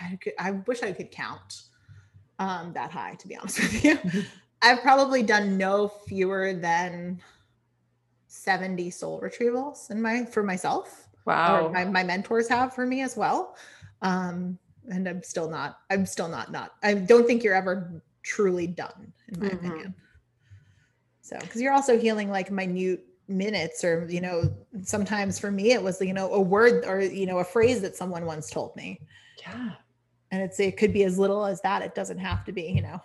[0.02, 1.62] I, could, I wish I could count
[2.40, 4.00] um, that high, to be honest with you.
[4.62, 7.22] I've probably done no fewer than
[8.28, 11.08] 70 soul retrievals in my for myself.
[11.26, 11.70] Wow.
[11.70, 13.56] my, my mentors have for me as well.
[14.02, 18.68] Um, and I'm still not, I'm still not, not, I don't think you're ever truly
[18.68, 19.66] done, in my mm-hmm.
[19.66, 19.96] opinion.
[21.22, 25.82] So, because you're also healing like minute minutes, or, you know, sometimes for me, it
[25.82, 29.02] was, you know, a word or, you know, a phrase that someone once told me.
[29.40, 29.72] Yeah.
[30.32, 31.82] And it's, it could be as little as that.
[31.82, 33.02] It doesn't have to be, you know,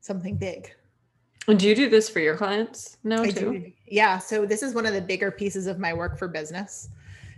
[0.00, 0.74] something big.
[1.48, 3.32] And do you do this for your clients now too?
[3.32, 3.72] Do.
[3.86, 4.18] Yeah.
[4.18, 6.88] So this is one of the bigger pieces of my work for business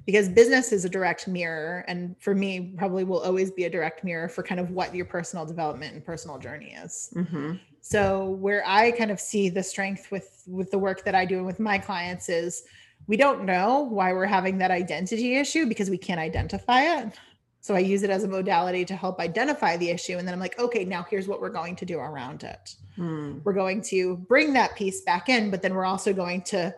[0.07, 4.05] because business is a direct mirror and for me probably will always be a direct
[4.05, 7.55] mirror for kind of what your personal development and personal journey is mm-hmm.
[7.81, 11.45] so where i kind of see the strength with with the work that i do
[11.45, 12.64] with my clients is
[13.07, 17.12] we don't know why we're having that identity issue because we can't identify it
[17.61, 20.40] so i use it as a modality to help identify the issue and then i'm
[20.40, 23.43] like okay now here's what we're going to do around it mm.
[23.45, 26.75] we're going to bring that piece back in but then we're also going to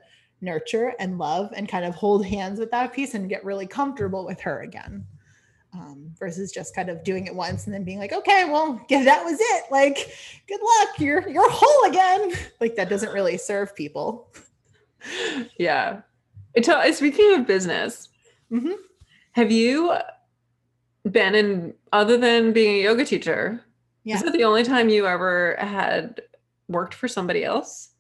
[0.47, 4.25] nurture and love and kind of hold hands with that piece and get really comfortable
[4.25, 5.05] with her again
[5.75, 9.05] um, versus just kind of doing it once and then being like okay well yeah,
[9.05, 10.11] that was it like
[10.49, 14.33] good luck you're you're whole again like that doesn't really serve people
[15.59, 16.01] yeah
[16.93, 18.09] speaking of business
[18.51, 18.73] mm-hmm.
[19.33, 19.93] have you
[21.11, 23.65] been in other than being a yoga teacher,
[24.05, 24.17] Yeah.
[24.17, 26.21] is that the only time you ever had
[26.69, 27.91] worked for somebody else?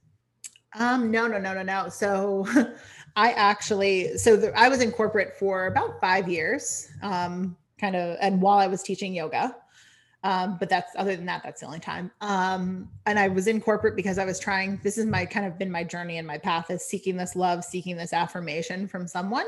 [0.78, 1.88] Um, no, no, no, no, no.
[1.88, 2.46] So
[3.16, 8.18] I actually, so the, I was in corporate for about five years, um, kind of,
[8.20, 9.56] and while I was teaching yoga,
[10.22, 12.10] um, but that's other than that, that's the only time.
[12.20, 15.58] Um, and I was in corporate because I was trying, this is my kind of
[15.58, 19.46] been my journey and my path is seeking this love, seeking this affirmation from someone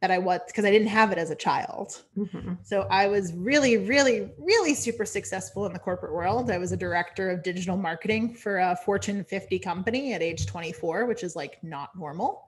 [0.00, 2.02] that I was, because I didn't have it as a child.
[2.16, 2.56] Mhm.
[2.62, 6.50] So I was really, really, really super successful in the corporate world.
[6.50, 11.04] I was a director of digital marketing for a Fortune 50 company at age 24,
[11.04, 12.46] which is like not normal.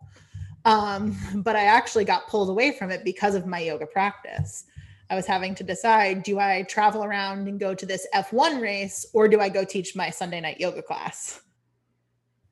[0.64, 4.64] Um, but I actually got pulled away from it because of my yoga practice.
[5.10, 9.04] I was having to decide do I travel around and go to this F1 race
[9.12, 11.42] or do I go teach my Sunday night yoga class?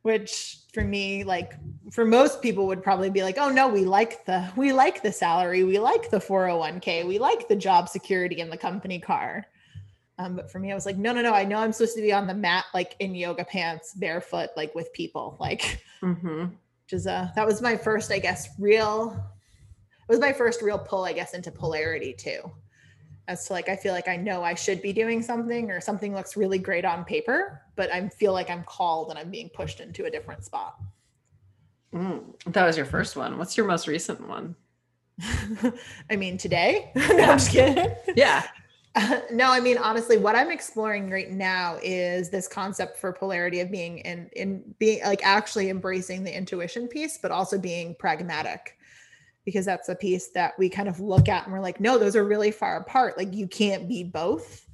[0.03, 1.55] Which for me, like
[1.91, 5.13] for most people would probably be like, oh no, we like the we like the
[5.13, 9.47] salary, we like the 401k, we like the job security and the company car.
[10.19, 11.33] Um, but for me, I was like, no, no, no.
[11.33, 14.75] I know I'm supposed to be on the mat, like in yoga pants, barefoot, like
[14.75, 16.51] with people, like Mhm.
[16.51, 19.23] which is uh that was my first, I guess, real
[20.09, 22.51] it was my first real pull, I guess, into polarity too.
[23.31, 26.12] As to like I feel like I know I should be doing something or something
[26.12, 29.79] looks really great on paper, but I feel like I'm called and I'm being pushed
[29.79, 30.81] into a different spot.
[31.95, 33.38] Mm, That was your first one.
[33.38, 34.57] What's your most recent one?
[36.11, 36.90] I mean, today.
[36.97, 37.95] no, I'm just kidding.
[38.16, 38.43] Yeah.
[39.31, 43.71] no, I mean honestly, what I'm exploring right now is this concept for polarity of
[43.71, 48.77] being in in being like actually embracing the intuition piece, but also being pragmatic.
[49.51, 52.15] Because that's a piece that we kind of look at and we're like, no, those
[52.15, 53.19] are really far apart.
[53.19, 54.65] Like you can't be both.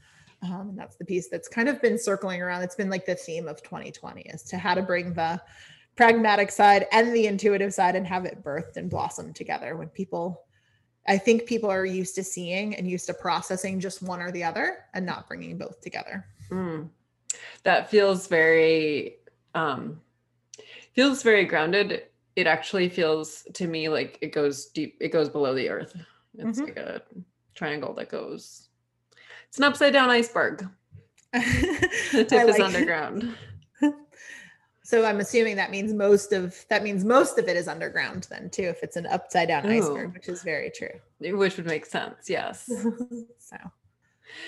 [0.43, 2.63] Um, and that's the piece that's kind of been circling around.
[2.63, 5.41] It's been like the theme of 2020 is to how to bring the
[5.97, 10.43] pragmatic side and the intuitive side and have it birthed and blossom together when people
[11.09, 14.45] I think people are used to seeing and used to processing just one or the
[14.45, 16.27] other and not bringing both together.
[16.51, 16.91] Mm.
[17.63, 19.17] That feels very
[19.55, 20.03] um
[20.93, 22.03] feels very grounded.
[22.37, 25.97] It actually feels to me like it goes deep, it goes below the earth.
[26.39, 26.65] It's Mhm.
[26.65, 27.03] like a
[27.55, 28.69] triangle that goes.
[29.49, 30.69] It's an upside down iceberg.
[31.33, 31.41] The
[32.29, 33.35] tip is underground.
[34.83, 38.49] So I'm assuming that means most of that means most of it is underground then
[38.51, 40.13] too, if it's an upside down iceberg, Ooh.
[40.13, 41.01] which is very true.
[41.19, 42.67] Which would make sense, yes.
[43.41, 43.57] so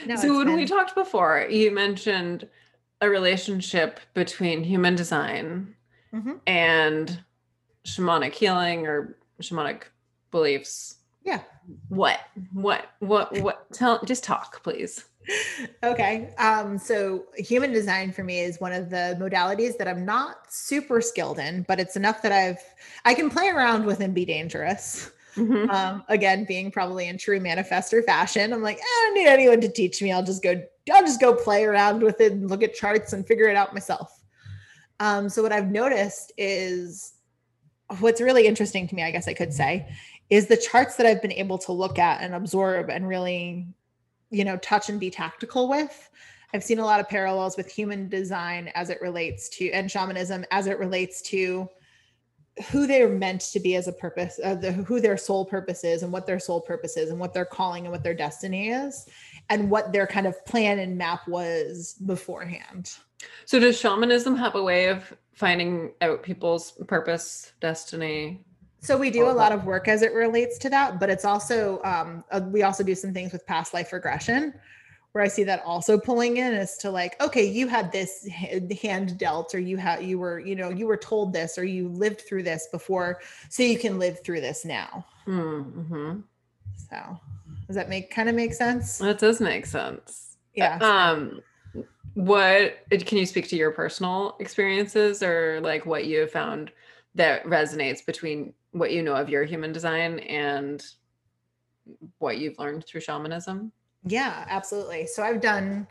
[0.07, 2.49] no, so when we talked before, you mentioned
[3.01, 5.75] a relationship between human design
[6.15, 6.39] Mhm.
[6.47, 7.25] and
[7.97, 9.83] shamanic healing or shamanic
[10.31, 10.97] beliefs.
[11.25, 11.41] Yeah.
[11.89, 12.21] What?
[12.53, 12.87] What?
[13.01, 13.39] What?
[13.41, 13.73] What?
[13.73, 14.03] Tell.
[14.05, 15.05] Just talk, please.
[15.83, 16.33] okay.
[16.39, 21.01] Um, so human design for me is one of the modalities that I'm not super
[21.01, 22.63] skilled in, but it's enough that I've
[23.05, 25.11] I can play around with and be dangerous.
[25.37, 25.71] Mhm.
[25.71, 29.69] um, again being probably in true manifestor fashion i'm like i don't need anyone to
[29.69, 30.61] teach me i'll just go
[30.93, 33.73] i'll just go play around with it and look at charts and figure it out
[33.73, 34.21] myself
[34.99, 37.13] um, so what i've noticed is
[38.01, 39.89] what's really interesting to me i guess i could say
[40.31, 43.67] is the charts that i've been able to look at and absorb and really
[44.31, 46.11] you know touch and be tactical with
[46.53, 50.45] i've seen a lot of parallels with human design as it relates to and shamanism
[50.51, 51.69] as it relates to
[52.71, 56.03] who they're meant to be as a purpose, uh, the, who their soul purpose is,
[56.03, 59.07] and what their soul purpose is, and what their calling and what their destiny is,
[59.49, 62.97] and what their kind of plan and map was beforehand.
[63.45, 68.45] So does shamanism have a way of finding out people's purpose, destiny?
[68.81, 71.83] So we do a lot of work as it relates to that, but it's also
[71.85, 74.55] um, uh, we also do some things with past life regression,
[75.13, 78.29] where I see that also pulling in as to like, okay, you had this
[78.81, 81.89] hand dealt, or you had you were you know you were told this, or you
[81.89, 85.05] lived through this before, so you can live through this now.
[85.27, 86.21] Mm-hmm.
[86.89, 87.21] So
[87.67, 88.99] does that make kind of make sense?
[88.99, 90.37] That does make sense.
[90.55, 90.79] Yeah.
[90.79, 91.43] Um,
[92.15, 96.73] what can you speak to your personal experiences or like what you have found
[97.15, 100.85] that resonates between what you know of your human design and
[102.19, 103.73] what you've learned through shamanism?
[104.05, 105.07] Yeah, absolutely.
[105.07, 105.87] So I've done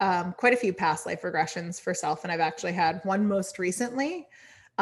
[0.00, 3.58] um, quite a few past life regressions for self, and I've actually had one most
[3.58, 4.26] recently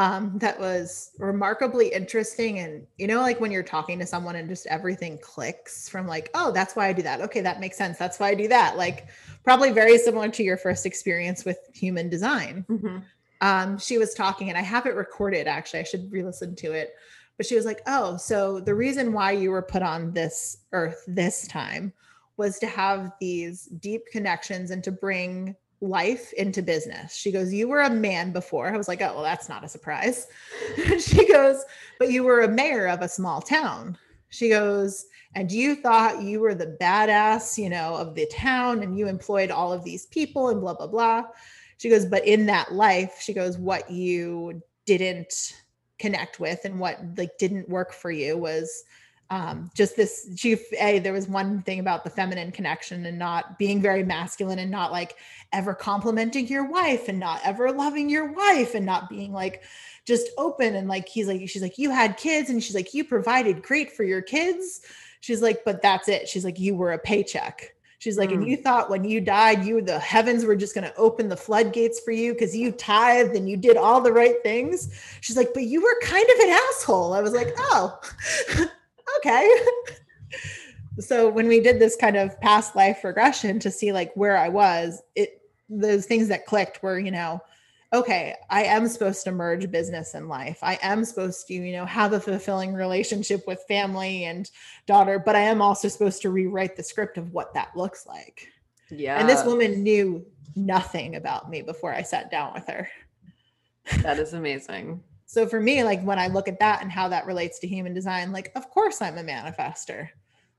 [0.01, 2.61] um, that was remarkably interesting.
[2.61, 6.31] And you know, like when you're talking to someone and just everything clicks from like,
[6.35, 7.21] oh, that's why I do that.
[7.21, 7.99] Okay, that makes sense.
[7.99, 8.77] That's why I do that.
[8.77, 9.09] Like,
[9.45, 12.65] probably very similar to your first experience with human design
[13.41, 15.81] um, she was talking, and I have it recorded actually.
[15.81, 16.95] I should re listen to it.
[17.37, 21.03] But she was like, Oh, so the reason why you were put on this earth
[21.07, 21.93] this time
[22.37, 27.15] was to have these deep connections and to bring life into business.
[27.15, 28.73] She goes, You were a man before.
[28.73, 30.27] I was like, Oh, well, that's not a surprise.
[30.99, 31.65] she goes,
[31.99, 33.97] But you were a mayor of a small town.
[34.29, 38.97] She goes, and you thought you were the badass, you know, of the town and
[38.97, 41.25] you employed all of these people and blah, blah, blah.
[41.79, 45.55] She goes, but in that life, she goes, what you didn't
[45.99, 48.85] connect with and what like didn't work for you was
[49.31, 53.59] um, just this she a there was one thing about the feminine connection and not
[53.59, 55.17] being very masculine and not like
[55.53, 59.63] ever complimenting your wife and not ever loving your wife and not being like
[60.05, 63.05] just open and like he's like she's like you had kids and she's like you
[63.05, 64.83] provided great for your kids.
[65.21, 66.29] She's like but that's it.
[66.29, 67.77] She's like you were a paycheck.
[68.01, 68.35] She's like mm.
[68.35, 71.37] and you thought when you died you the heavens were just going to open the
[71.37, 74.91] floodgates for you because you tithed and you did all the right things?
[75.21, 77.13] She's like but you were kind of an asshole.
[77.13, 78.01] I was like oh
[79.19, 79.49] okay.
[80.99, 84.49] so when we did this kind of past life regression to see like where I
[84.49, 87.41] was, it those things that clicked were, you know,
[87.93, 90.59] okay, I am supposed to merge business and life.
[90.63, 94.49] I am supposed to, you know, have a fulfilling relationship with family and
[94.87, 98.49] daughter, but I am also supposed to rewrite the script of what that looks like.
[98.91, 99.19] Yeah.
[99.19, 102.89] And this woman knew nothing about me before I sat down with her.
[104.03, 105.03] That is amazing.
[105.31, 107.95] So for me, like when I look at that and how that relates to human
[107.95, 110.09] design, like of course I'm a manifestor.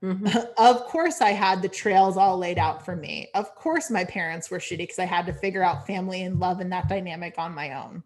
[0.02, 0.26] Mm-hmm.
[0.56, 3.28] of course I had the trails all laid out for me.
[3.34, 6.60] Of course my parents were shitty because I had to figure out family and love
[6.60, 8.02] and that dynamic on my own.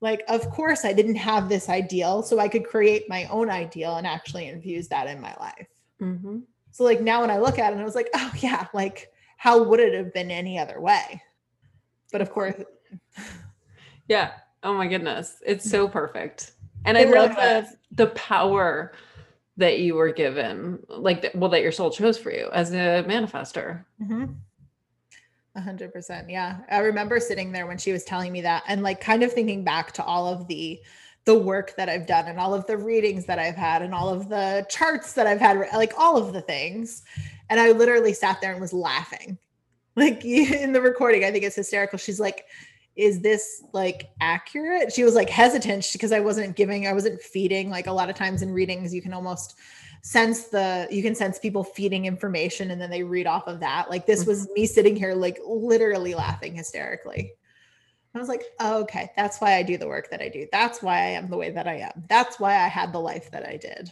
[0.00, 3.94] Like, of course I didn't have this ideal, so I could create my own ideal
[3.94, 5.68] and actually infuse that in my life.
[6.00, 6.38] Mm-hmm.
[6.72, 9.62] So like now when I look at it, I was like, oh yeah, like how
[9.62, 11.22] would it have been any other way?
[12.10, 12.56] But of course,
[14.08, 14.32] yeah,
[14.62, 15.36] Oh my goodness.
[15.44, 16.52] It's so perfect.
[16.84, 18.92] And it I love the, the power
[19.56, 23.84] that you were given, like, well, that your soul chose for you as a manifestor.
[24.02, 24.24] Mm-hmm.
[25.54, 26.30] A hundred percent.
[26.30, 26.58] Yeah.
[26.70, 29.64] I remember sitting there when she was telling me that and like kind of thinking
[29.64, 30.80] back to all of the
[31.24, 34.08] the work that I've done and all of the readings that I've had and all
[34.08, 37.04] of the charts that I've had, like all of the things.
[37.48, 39.38] And I literally sat there and was laughing.
[39.94, 41.98] Like in the recording, I think it's hysterical.
[41.98, 42.46] She's like,
[42.96, 44.92] is this like accurate?
[44.92, 47.70] She was like hesitant because I wasn't giving, I wasn't feeding.
[47.70, 49.58] Like a lot of times in readings, you can almost
[50.02, 53.88] sense the, you can sense people feeding information and then they read off of that.
[53.88, 57.32] Like this was me sitting here, like literally laughing hysterically.
[58.14, 60.46] I was like, oh, okay, that's why I do the work that I do.
[60.52, 62.04] That's why I am the way that I am.
[62.08, 63.90] That's why I had the life that I did.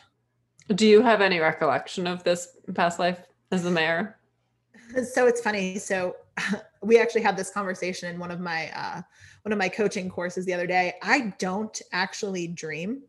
[0.74, 3.18] Do you have any recollection of this past life
[3.50, 4.18] as the mayor?
[5.10, 5.78] So it's funny.
[5.78, 6.16] So
[6.82, 9.02] we actually had this conversation in one of my uh,
[9.42, 10.94] one of my coaching courses the other day.
[11.02, 13.02] I don't actually dream.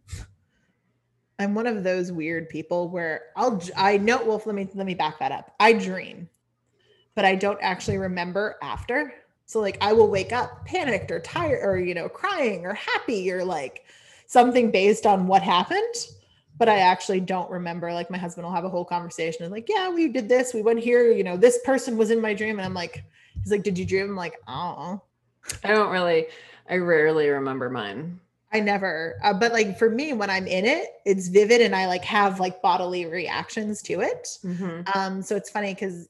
[1.40, 4.96] I'm one of those weird people where I'll I know well let me let me
[4.96, 5.54] back that up.
[5.60, 6.30] I dream,
[7.16, 9.14] but I don't actually remember after.
[9.46, 13.32] So like I will wake up panicked or tired or you know crying or happy
[13.32, 13.86] or like
[14.28, 15.96] something based on what happened
[16.62, 17.92] but I actually don't remember.
[17.92, 20.62] Like my husband will have a whole conversation and like, yeah, we did this, we
[20.62, 22.60] went here, you know, this person was in my dream.
[22.60, 23.04] And I'm like,
[23.42, 24.10] He's like, Did you dream?
[24.10, 25.02] I'm like, Oh.
[25.64, 26.28] I don't really,
[26.70, 28.20] I rarely remember mine.
[28.54, 31.88] I never, uh, but like for me, when I'm in it, it's vivid and I
[31.88, 34.28] like have like bodily reactions to it.
[34.44, 34.82] Mm-hmm.
[34.94, 36.10] Um, so it's funny because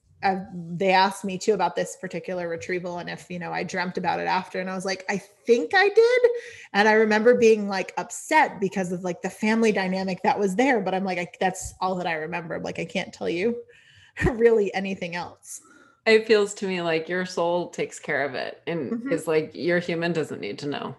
[0.54, 4.20] they asked me too about this particular retrieval and if you know I dreamt about
[4.20, 6.22] it after, and I was like, I think I did,
[6.74, 10.82] and I remember being like upset because of like the family dynamic that was there.
[10.82, 12.60] But I'm like, I, that's all that I remember.
[12.60, 13.56] Like I can't tell you
[14.26, 15.62] really anything else
[16.06, 19.12] it feels to me like your soul takes care of it and mm-hmm.
[19.12, 20.96] is like your human doesn't need to know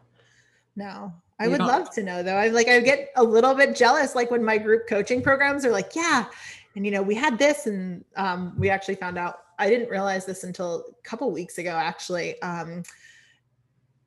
[0.76, 1.68] no i you would don't.
[1.68, 4.58] love to know though i like i get a little bit jealous like when my
[4.58, 6.26] group coaching programs are like yeah
[6.74, 10.24] and you know we had this and um, we actually found out i didn't realize
[10.24, 12.82] this until a couple weeks ago actually um,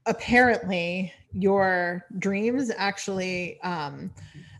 [0.06, 4.10] apparently your dreams actually um,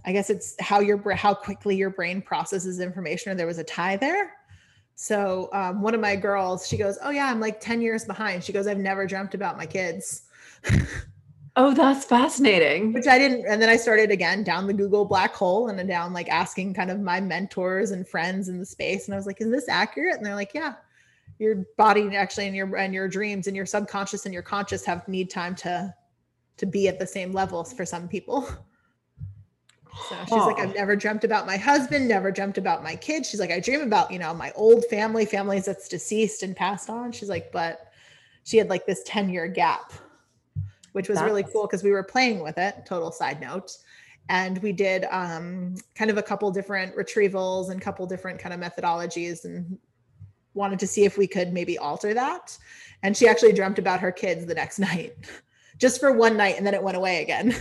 [0.06, 3.64] i guess it's how your how quickly your brain processes information or there was a
[3.64, 4.34] tie there
[4.96, 8.44] so um, one of my girls, she goes, "Oh yeah, I'm like 10 years behind."
[8.44, 10.24] She goes, "I've never dreamt about my kids."
[11.58, 12.94] oh, that's fascinating.
[12.94, 13.46] Which I didn't.
[13.46, 16.74] And then I started again down the Google black hole and then down like asking
[16.74, 19.68] kind of my mentors and friends in the space, and I was like, "Is this
[19.68, 20.76] accurate?" And they're like, "Yeah."
[21.38, 25.06] Your body actually and your and your dreams and your subconscious and your conscious have
[25.10, 25.94] need time to
[26.56, 28.48] to be at the same levels for some people.
[30.10, 33.30] So she's like, I've never dreamt about my husband, never dreamt about my kids.
[33.30, 36.90] She's like, I dream about, you know, my old family, families that's deceased and passed
[36.90, 37.12] on.
[37.12, 37.92] She's like, but
[38.44, 39.94] she had like this 10 year gap,
[40.92, 41.26] which was that's...
[41.26, 42.86] really cool because we were playing with it.
[42.86, 43.78] Total side note.
[44.28, 48.60] And we did um, kind of a couple different retrievals and couple different kind of
[48.60, 49.78] methodologies and
[50.56, 52.58] wanted to see if we could maybe alter that.
[53.04, 55.16] And she actually dreamt about her kids the next night,
[55.78, 57.56] just for one night, and then it went away again.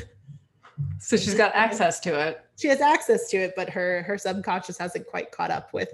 [0.99, 2.45] So she's got access to it.
[2.57, 5.93] She has access to it, but her her subconscious hasn't quite caught up with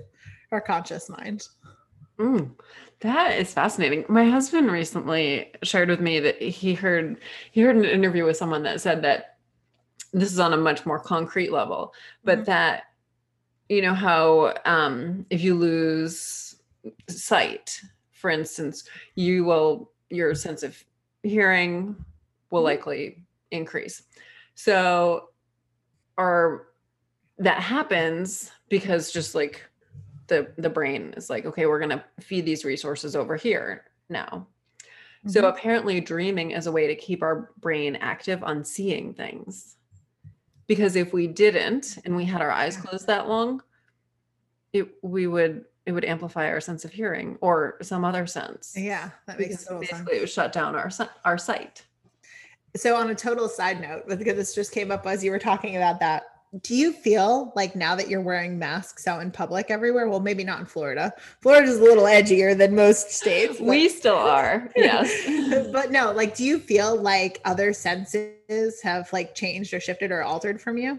[0.51, 1.49] her conscious mind.
[2.19, 2.51] Mm,
[3.01, 4.05] that is fascinating.
[4.09, 7.17] My husband recently shared with me that he heard
[7.51, 9.39] he heard an interview with someone that said that
[10.13, 12.45] this is on a much more concrete level, but mm-hmm.
[12.47, 12.85] that
[13.69, 16.57] you know how um, if you lose
[17.09, 17.81] sight,
[18.13, 20.83] for instance, you will your sense of
[21.23, 21.97] hearing
[22.51, 22.67] will mm-hmm.
[22.67, 24.03] likely increase.
[24.55, 25.31] So,
[26.17, 26.69] or
[27.39, 29.65] that happens because just like
[30.27, 34.47] the the brain is like, okay, we're gonna feed these resources over here now.
[35.21, 35.31] Mm-hmm.
[35.31, 39.77] So apparently, dreaming is a way to keep our brain active on seeing things.
[40.67, 43.61] Because if we didn't and we had our eyes closed that long,
[44.73, 48.75] it we would it would amplify our sense of hearing or some other sense.
[48.77, 49.81] Yeah, that makes sense.
[49.81, 50.91] Basically, it would shut down our
[51.25, 51.85] our sight.
[52.77, 55.77] So, on a total side note, because this just came up as you were talking
[55.77, 56.25] about that,
[56.63, 60.09] do you feel like now that you're wearing masks out in public everywhere?
[60.09, 61.13] Well, maybe not in Florida.
[61.41, 63.59] Florida's a little edgier than most states.
[63.59, 63.67] But...
[63.67, 65.69] We still are, yes.
[65.73, 70.23] but no, like, do you feel like other senses have like changed or shifted or
[70.23, 70.99] altered from you?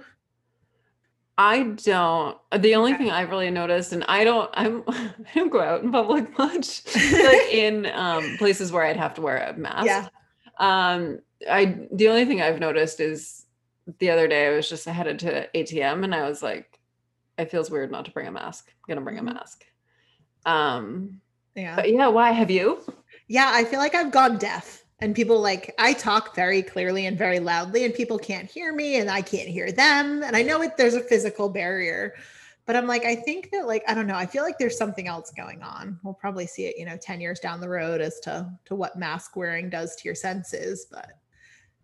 [1.38, 2.38] I don't.
[2.56, 5.92] The only thing I've really noticed, and I don't, I'm, I don't go out in
[5.92, 9.86] public much, like in um, places where I'd have to wear a mask.
[9.86, 10.08] Yeah.
[10.62, 13.46] Um, I the only thing I've noticed is
[14.00, 16.80] the other day I was just headed to ATM and I was like,
[17.38, 18.68] it feels weird not to bring a mask.
[18.70, 19.34] I'm gonna bring a mm-hmm.
[19.34, 19.66] mask.
[20.46, 21.20] Um,
[21.56, 21.76] yeah.
[21.76, 22.80] But yeah, why have you?
[23.28, 27.18] Yeah, I feel like I've gone deaf and people like i talk very clearly and
[27.18, 30.62] very loudly and people can't hear me and i can't hear them and i know
[30.62, 32.14] it there's a physical barrier
[32.72, 35.06] but i'm like i think that like i don't know i feel like there's something
[35.06, 38.22] else going on we'll probably see it you know 10 years down the road as
[38.22, 41.12] to to what mask wearing does to your senses but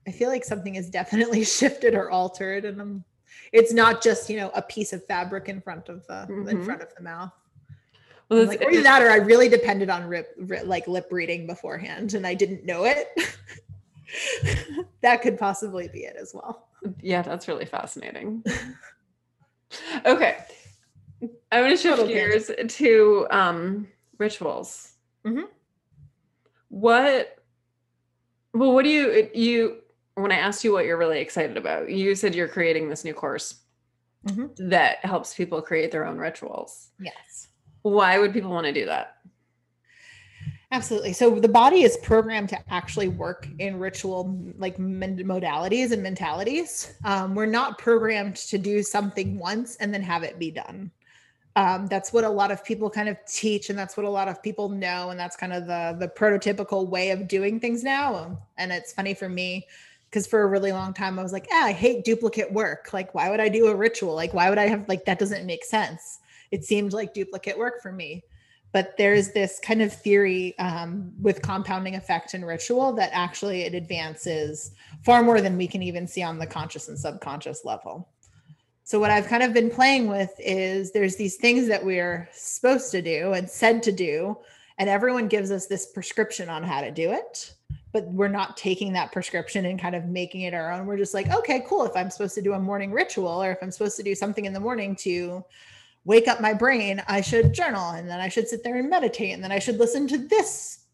[0.08, 3.04] i feel like something has definitely shifted or altered and I'm,
[3.52, 6.48] it's not just you know a piece of fabric in front of the mm-hmm.
[6.48, 7.34] in front of the mouth
[8.30, 12.14] well, like, either that or I really depended on rip, rip, like lip reading beforehand
[12.14, 13.08] and I didn't know it.
[15.02, 16.68] that could possibly be it as well.
[17.02, 18.44] Yeah, that's really fascinating.
[20.06, 20.44] okay.
[21.52, 23.88] I'm going to shift gears to um,
[24.18, 24.94] rituals.
[25.26, 25.46] Mm-hmm.
[26.70, 27.38] What,
[28.54, 29.78] well, what do you, you,
[30.16, 33.14] when I asked you what you're really excited about, you said you're creating this new
[33.14, 33.62] course
[34.26, 34.70] mm-hmm.
[34.70, 36.90] that helps people create their own rituals.
[37.00, 37.48] Yes.
[37.84, 39.18] Why would people want to do that?
[40.72, 41.14] Absolutely.
[41.14, 46.94] So the body is programmed to actually work in ritual like modalities and mentalities.
[47.06, 50.92] Um, we're not programmed to do something once and then have it be done.
[51.58, 54.30] Um, that's what a lot of people kind of teach, and that's what a lot
[54.30, 58.40] of people know, and that's kind of the the prototypical way of doing things now.
[58.58, 59.68] And it's funny for me
[60.10, 62.94] because for a really long time I was like, yeah, I hate duplicate work.
[62.94, 64.16] Like, why would I do a ritual?
[64.16, 66.20] Like, why would I have like that doesn't make sense
[66.52, 68.24] it seemed like duplicate work for me
[68.74, 73.74] but there's this kind of theory um, with compounding effect and ritual that actually it
[73.74, 74.72] advances
[75.04, 78.10] far more than we can even see on the conscious and subconscious level
[78.88, 82.90] so what i've kind of been playing with is there's these things that we're supposed
[82.90, 84.38] to do and said to do
[84.78, 87.54] and everyone gives us this prescription on how to do it
[87.92, 90.86] but we're not taking that prescription and kind of making it our own.
[90.86, 93.58] We're just like okay cool if i'm supposed to do a morning ritual or if
[93.62, 95.44] i'm supposed to do something in the morning to
[96.08, 99.34] wake up my brain, I should journal and then I should sit there and meditate
[99.34, 100.86] and then I should listen to this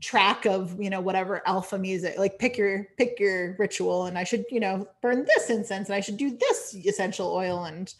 [0.00, 4.22] track of you know whatever alpha music like pick your pick your ritual and i
[4.22, 7.94] should you know burn this incense and i should do this essential oil and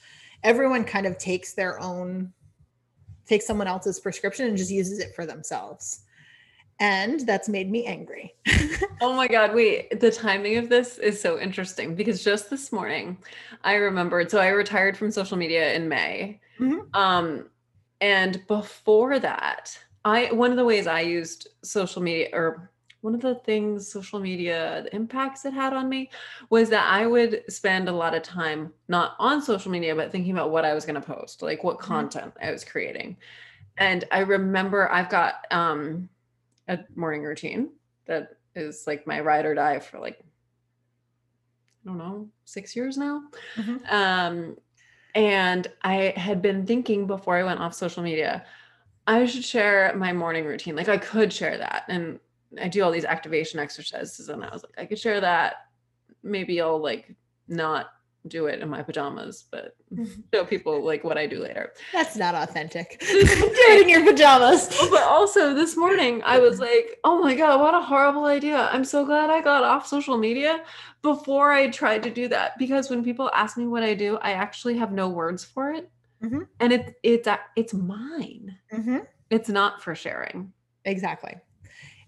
[0.44, 2.32] everyone kind of takes their own
[3.26, 6.02] takes someone else's prescription and just uses it for themselves
[6.80, 8.34] and that's made me angry.
[9.00, 13.18] oh my God, wait, the timing of this is so interesting because just this morning
[13.64, 14.30] I remembered.
[14.30, 16.40] So I retired from social media in May.
[16.60, 16.94] Mm-hmm.
[16.94, 17.46] Um,
[18.00, 22.70] and before that, I one of the ways I used social media or
[23.00, 26.10] one of the things social media the impacts it had on me
[26.50, 30.32] was that I would spend a lot of time not on social media but thinking
[30.32, 31.86] about what I was going to post, like what mm-hmm.
[31.86, 32.34] content.
[32.42, 33.16] I was creating.
[33.76, 36.08] And I remember I've got um
[36.68, 37.70] a morning routine
[38.06, 40.18] that is like my ride or die for like
[41.84, 43.22] I don't know, six years now.
[43.56, 43.94] Mm-hmm.
[43.94, 44.56] Um,
[45.14, 48.44] and I had been thinking before I went off social media,
[49.08, 50.76] I should share my morning routine.
[50.76, 51.84] Like I could share that.
[51.88, 52.20] And
[52.60, 54.28] I do all these activation exercises.
[54.28, 55.54] And I was like, I could share that.
[56.22, 57.16] Maybe I'll like
[57.48, 57.86] not
[58.26, 60.20] do it in my pajamas, but mm-hmm.
[60.34, 61.72] show people like what I do later.
[61.90, 62.98] That's not authentic.
[63.10, 64.68] do it in your pajamas.
[64.90, 68.68] but also this morning I was like, oh my God, what a horrible idea.
[68.70, 70.62] I'm so glad I got off social media
[71.00, 72.58] before I tried to do that.
[72.58, 75.90] Because when people ask me what I do, I actually have no words for it.
[76.22, 76.46] Mhm.
[76.60, 78.56] And it, it's, a- it's mine.
[78.72, 79.06] Mhm.
[79.30, 80.52] It's not for sharing.
[80.84, 81.34] Exactly.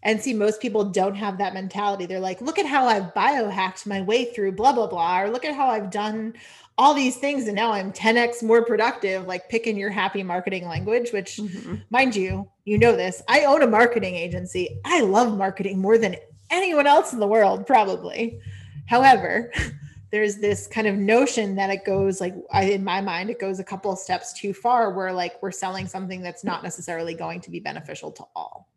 [0.02, 2.06] And see, most people don't have that mentality.
[2.06, 5.44] They're like, look at how I've biohacked my way through blah, blah, blah, or look
[5.44, 6.32] at how I've done
[6.78, 11.12] all these things and now I'm 10x more productive, like picking your happy marketing language,
[11.12, 11.82] which, Mhm.
[11.90, 13.22] mind you, you know this.
[13.28, 14.80] I own a marketing agency.
[14.86, 16.16] I love marketing more than
[16.48, 18.40] anyone else in the world, probably.
[18.86, 19.52] However,
[20.10, 23.60] there's this kind of notion that it goes like I, in my mind it goes
[23.60, 27.40] a couple of steps too far where like we're selling something that's not necessarily going
[27.42, 28.68] to be beneficial to all.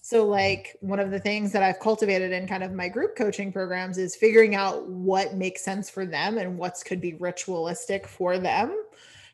[0.00, 3.52] So like one of the things that i've cultivated in kind of my group coaching
[3.52, 8.38] programs is figuring out what makes sense for them and what's could be ritualistic for
[8.38, 8.76] them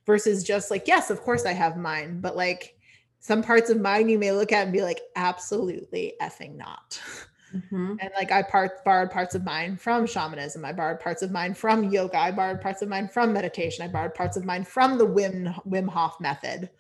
[0.07, 2.77] versus just like yes of course i have mine but like
[3.21, 7.01] some parts of mine you may look at and be like absolutely effing not
[7.55, 7.97] Mhm.
[8.01, 10.65] and like I part borrowed parts of mine from shamanism.
[10.65, 12.19] I borrowed parts of mine from yoga.
[12.19, 13.85] I borrowed parts of mine from meditation.
[13.85, 16.71] I borrowed parts of mine from the Wim Wim Hof method.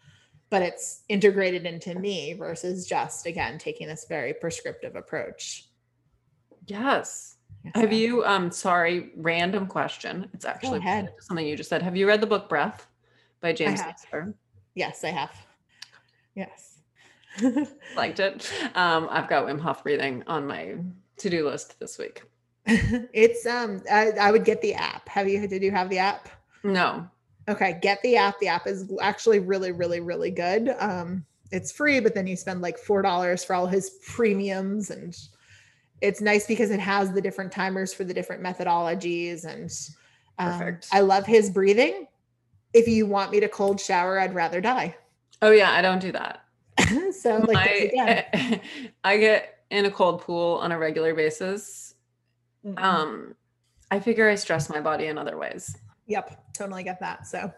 [0.50, 5.68] But it's integrated into me versus just again taking this very prescriptive approach.
[6.66, 7.36] Yes.
[7.74, 10.30] So, Have you, um, sorry, random question.
[10.32, 11.04] It's actually ahead.
[11.04, 11.82] related to something you just said.
[11.82, 12.86] Have you read the book Breath
[13.40, 13.80] by James.
[14.74, 15.46] Yes, I have.
[16.34, 16.67] Yes.
[17.96, 18.52] Liked it.
[18.74, 20.76] Um, I've got Wim Hof breathing on my
[21.18, 22.22] to-do list this week.
[22.66, 25.08] it's um I, I would get the app.
[25.08, 26.28] Have you did you have the app?
[26.62, 27.08] No.
[27.48, 28.38] Okay, get the app.
[28.40, 30.74] The app is actually really, really, really good.
[30.78, 35.16] Um, it's free, but then you spend like four dollars for all his premiums, and
[36.02, 39.46] it's nice because it has the different timers for the different methodologies.
[39.46, 39.70] And
[40.38, 40.88] um, Perfect.
[40.92, 42.06] I love his breathing.
[42.74, 44.94] If you want me to cold shower, I'd rather die.
[45.40, 46.44] Oh yeah, I don't do that.
[47.12, 47.56] so like
[47.96, 48.60] I,
[49.04, 51.94] I get in a cold pool on a regular basis.
[52.64, 52.82] mm-hmm.
[52.82, 53.34] Um,
[53.90, 55.76] I figure I stress my body in other ways.
[56.06, 57.26] Yep, totally get that.
[57.26, 57.52] So,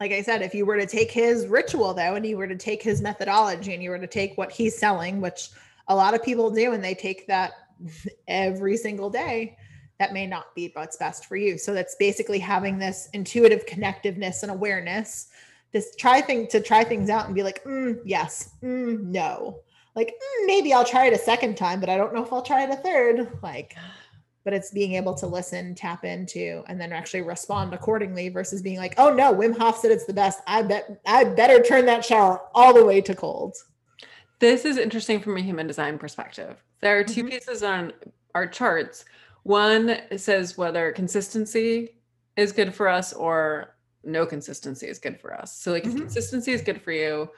[0.00, 2.56] like I said, if you were to take his ritual though, and you were to
[2.56, 5.50] take his methodology and you were to take what he's selling, which
[5.88, 7.52] a lot of people do, and they take that
[8.28, 9.56] every single day,
[9.98, 11.58] that may not be what's best for you.
[11.58, 15.28] So that's basically having this intuitive connectiveness and awareness,
[15.72, 19.60] this try thing to try things out and be like, mm, yes, mm, no.
[19.94, 22.42] Like "Mm, maybe I'll try it a second time, but I don't know if I'll
[22.42, 23.28] try it a third.
[23.42, 23.74] Like
[24.44, 28.76] but it's being able to listen, tap into, and then actually respond accordingly versus being
[28.78, 30.40] like, oh no, Wim Hof said it's the best.
[30.48, 33.54] I bet I better turn that shower all the way to cold.
[34.40, 36.56] This is interesting from a human design perspective.
[36.80, 37.30] There are 2 Mhm.
[37.30, 37.92] pieces on
[38.34, 39.04] our charts.
[39.44, 42.00] One says whether consistency
[42.36, 45.56] is good for us or no consistency is good for us.
[45.56, 45.98] So, like, if Mhm.
[45.98, 47.30] consistency is good for you,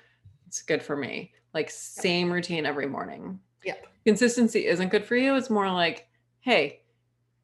[0.47, 1.33] it's good for me.
[1.53, 3.41] Like, same routine every morning.
[3.65, 3.87] Yep.
[4.05, 5.35] Consistency isn't good for you.
[5.37, 6.09] It's more like,
[6.41, 6.81] hey,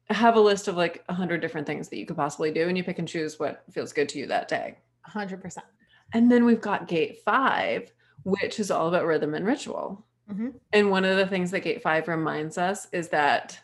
[0.09, 2.77] have a list of like a hundred different things that you could possibly do, and
[2.77, 4.77] you pick and choose what feels good to you that day.
[5.05, 5.65] 100%.
[6.13, 7.91] And then we've got gate five,
[8.23, 10.05] which is all about rhythm and ritual.
[10.29, 10.59] Mhm.
[10.73, 13.59] And one of the things that gate five reminds us is that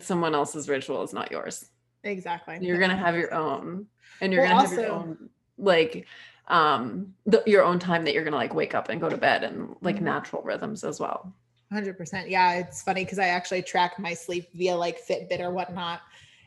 [0.00, 1.70] someone else's ritual is not yours.
[2.02, 2.58] Exactly.
[2.60, 3.86] You're gonna have your own,
[4.20, 6.06] and you're Well, gonna have your own like
[6.48, 9.44] um the, your own time that you're gonna like wake up and go to bed
[9.44, 10.02] and like Mhm.
[10.02, 11.32] natural rhythms as well.
[11.70, 12.28] 100%.
[12.28, 16.00] Yeah, it's funny because I actually track my sleep via like Fitbit or whatnot.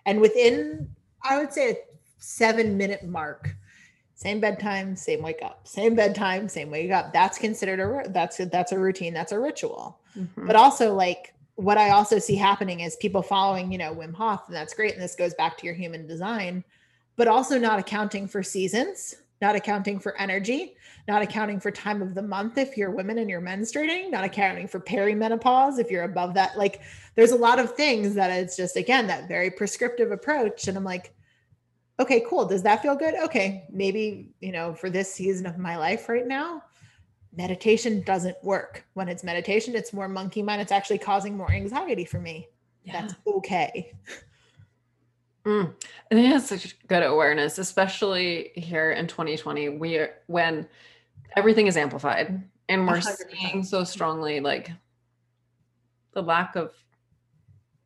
[0.06, 0.90] And within,
[1.24, 1.76] I would say, a
[2.20, 3.54] seven minute mark,
[4.16, 7.12] same bedtime, same wake up, same bedtime, same wake up.
[7.12, 9.14] That's considered a that's a, that's a routine.
[9.14, 10.00] That's a ritual.
[10.18, 10.46] Mhm.
[10.48, 14.44] But also, like what I also see happening is people following, you know, Wim Hof,
[14.48, 14.94] and that's great.
[14.94, 16.64] And this goes back to your human design,
[17.18, 20.76] but also not accounting for seasons, not accounting for energy,
[21.08, 24.68] not accounting for time of the month if you're women and you're menstruating, not accounting
[24.68, 26.58] for perimenopause if you're above that.
[26.58, 26.82] Like
[27.16, 30.68] there's a lot of things that it's just again that very prescriptive approach.
[30.68, 31.14] And I'm like,
[32.00, 32.46] okay, cool.
[32.46, 33.16] Does that feel good?
[33.16, 36.64] Okay, maybe, you know, for this season of my life right now,
[37.36, 38.86] meditation doesn't work.
[38.94, 40.62] When it's meditation, it's more monkey mind.
[40.62, 42.48] It's actually causing more anxiety for me.
[42.84, 43.02] Yeah.
[43.02, 43.94] That's okay.
[45.48, 45.74] Mm.
[46.12, 50.68] I think that's such good awareness, especially here in 2020, we are, when
[51.38, 53.32] everything is amplified and we're 100%.
[53.32, 54.72] seeing so strongly like
[56.12, 56.74] the lack of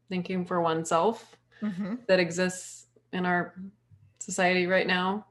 [0.10, 2.00] thinking for oneself Mhm.
[2.08, 3.54] that exists in our
[4.20, 5.26] society right now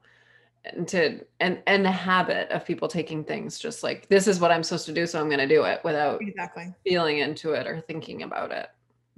[0.65, 4.51] and to and and the habit of people taking things just like this is what
[4.51, 6.75] i'm supposed to do so i'm going to do it without Exactly.
[6.87, 8.69] feeling into it or thinking about it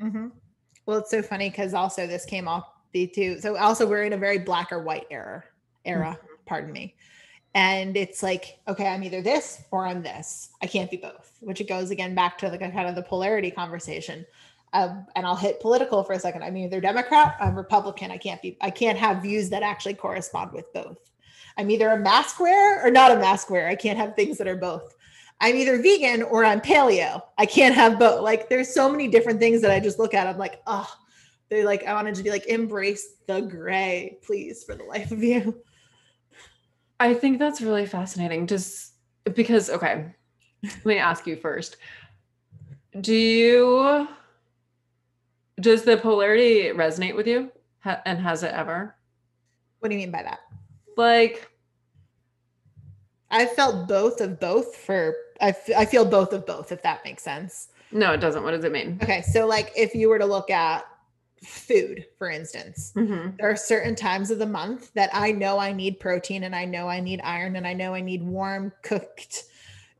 [0.00, 0.28] hmm
[0.86, 3.40] Well, it's so funny because also this came off Me too.
[3.40, 5.44] So also we're in a very black or white era
[5.84, 6.34] era, Mm-hmm.
[6.46, 6.94] pardon me.
[7.54, 10.50] And it's like, okay, I'm either this or I'm this.
[10.62, 13.02] I can't be both, which it goes again back to like a kind of the
[13.02, 14.24] polarity conversation.
[14.72, 16.42] Um, and I'll hit political for a second.
[16.44, 18.10] I'm either Democrat, I'm Republican.
[18.10, 20.96] I can't be, I can't have views that actually correspond with both.
[21.58, 23.68] I'm either a mask wearer or not a mask wearer.
[23.68, 24.94] I can't have things that are both.
[25.42, 27.20] I'm either vegan or I'm paleo.
[27.36, 28.22] I can't have both.
[28.22, 30.26] Like there's so many different things that I just look at.
[30.26, 30.88] I'm like, oh,
[31.52, 35.22] they're like, I wanted to be like, embrace the gray, please, for the life of
[35.22, 35.62] you.
[36.98, 38.94] I think that's really fascinating just
[39.34, 40.14] because, okay,
[40.62, 41.76] let me ask you first.
[43.00, 44.08] Do you,
[45.60, 47.52] does the polarity resonate with you?
[47.84, 48.96] And has it ever?
[49.80, 50.38] What do you mean by that?
[50.96, 51.50] Like,
[53.30, 57.04] I felt both of both for I, f- I feel both of both if that
[57.04, 57.68] makes sense.
[57.90, 58.42] no, it doesn't.
[58.42, 58.98] What does it mean?
[59.02, 60.84] Okay, so like if you were to look at
[61.42, 63.36] food, for instance, Mhm.
[63.38, 66.64] there are certain times of the month that I know I need protein and I
[66.64, 69.44] know I need iron and I know I need warm cooked,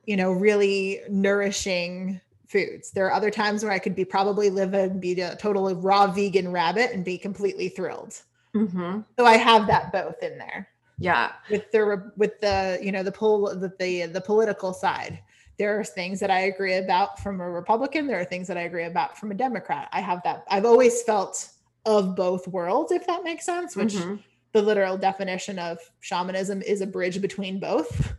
[0.05, 2.91] you know, really nourishing foods.
[2.91, 6.07] There are other times where I could be probably live and be a totally raw
[6.07, 8.21] vegan rabbit and be completely thrilled.
[8.55, 9.05] Mhm.
[9.19, 10.69] So I have that both in there.
[10.99, 11.33] Yeah.
[11.51, 15.19] with the with the you know the pull the, the the political side
[15.63, 18.63] there are things that i agree about from a republican there are things that i
[18.63, 21.51] agree about from a democrat i have that i've always felt
[21.87, 24.19] of both worlds if that makes sense which Mhm.
[24.53, 28.15] the literal definition of shamanism is a bridge between both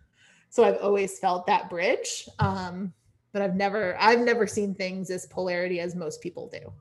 [0.50, 2.94] so i've always felt that bridge um
[3.34, 6.72] but i've never i've never seen things as polarity as most people do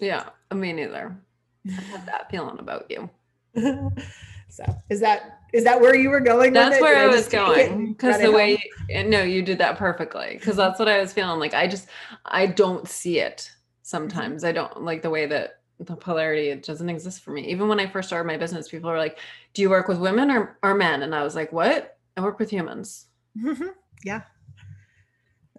[0.00, 0.24] Yeah.
[0.54, 1.14] Me neither.
[1.68, 3.10] I have that feeling about you.
[4.48, 7.16] so is that is that where you were going with That's where Did I was
[7.16, 10.78] just take it going because the way and no, you did that perfectly because that's
[10.78, 11.54] what I was feeling like.
[11.54, 11.88] I just
[12.24, 13.50] I don't see it
[13.82, 14.44] sometimes.
[14.44, 17.46] I don't like the way that the polarity it doesn't exist for me.
[17.48, 19.18] Even when I first started my business, people were like,
[19.54, 21.96] "Do you work with women or or men?" And I was like, "What?
[22.16, 23.06] I work with humans."
[23.38, 23.74] Mhm.
[24.04, 24.22] Yeah.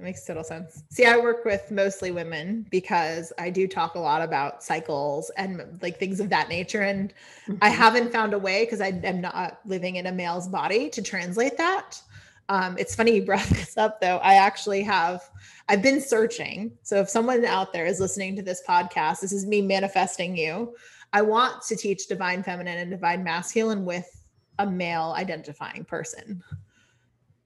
[0.02, 0.84] That makes total sense.
[0.89, 5.78] See, I work with mostly women because I do talk a lot about cycles and
[5.84, 6.82] like things of that nature.
[6.82, 7.14] And
[7.62, 7.76] I Mhm.
[7.76, 11.56] haven't found a way because I am not living in a male's body to translate
[11.58, 12.02] that.
[12.49, 14.18] Um, it's funny you brought this up though.
[14.18, 15.22] I actually have,
[15.70, 16.72] I've been searching.
[16.82, 20.76] So if someone out there is listening to this podcast, this is me manifesting you.
[21.14, 24.10] I want to teach divine feminine and divine masculine with
[24.58, 26.41] a male identifying person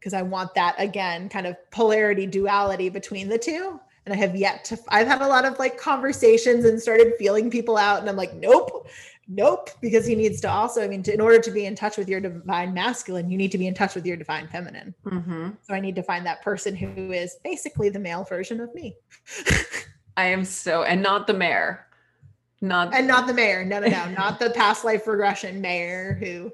[0.06, 3.80] because I want that again kind of polarity duality between the two.
[4.06, 7.50] And I have yet to, I've had a lot of like conversations and started feeling
[7.50, 8.02] people out.
[8.02, 8.88] And I'm like, nope,
[9.28, 11.98] nope, because he needs to also, I mean, to, in order to be in touch
[11.98, 14.94] with your divine masculine, you need to be in touch with your divine feminine.
[15.06, 15.58] Mhm.
[15.64, 18.96] So I need to find that person who is basically the male version of me
[20.18, 21.88] I am so and not the mayor.
[22.62, 23.66] Not and not the mayor.
[23.66, 26.54] No, no, no, not the past life regression mayor who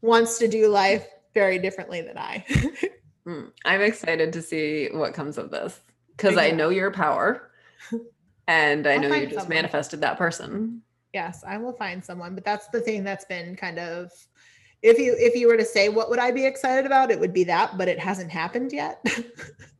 [0.00, 2.44] wants to do life very differently than I.
[3.26, 5.80] Mm, I'm excited to see what comes of this
[6.14, 7.50] because I know your power
[8.46, 9.48] and I I'll know you just someone.
[9.48, 10.82] manifested that person.
[11.14, 14.10] yes i will find someone but that's the thing that's been kind of
[14.82, 17.32] if you if you were to say what would i be excited about it would
[17.32, 19.02] be that but it hasn't happened yet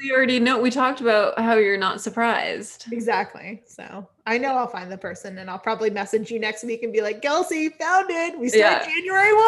[0.00, 0.60] We already know.
[0.60, 2.86] We talked about how you're not surprised.
[2.92, 6.82] exactly so i know i'll find the person and i'll probably message you next week
[6.82, 8.84] and be like kelsey found it we start Yeah.
[8.84, 9.42] january 1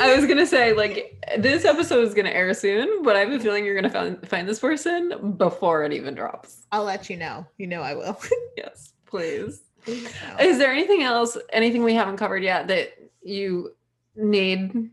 [0.00, 3.38] I was gonna say like this episode is gonna air soon, but I have a
[3.40, 6.66] feeling you're gonna find find this person before it even drops.
[6.72, 8.18] i'll let you know you know i will
[8.56, 9.62] Yes, please.
[9.86, 9.92] So,
[10.40, 12.92] Is there anything else, anything we haven't covered yet that
[13.22, 13.74] you
[14.16, 14.90] need,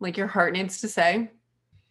[0.00, 1.30] like your heart needs to say,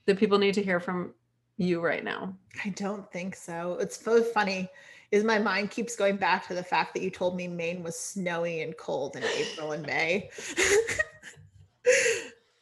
[0.05, 1.13] that people need to hear from
[1.57, 2.33] you right now?
[2.65, 4.69] i don't think so it's so funny
[5.11, 7.97] is my mind keeps going back to the fact that you told me maine was
[7.97, 10.29] snowy and cold in april and may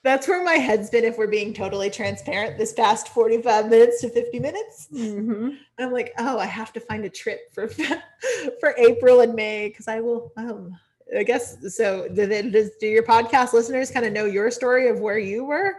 [0.04, 4.10] That's where my head's been if we're being totally transparent this past 45 minutes to
[4.10, 4.88] 50 minutes.
[4.92, 5.50] Mm-hmm.
[5.78, 7.68] I'm like, oh, I have to find a trip for
[8.60, 10.76] for April and May because I will um
[11.16, 14.88] I guess so do, they, does, do your podcast listeners kind of know your story
[14.88, 15.76] of where you were?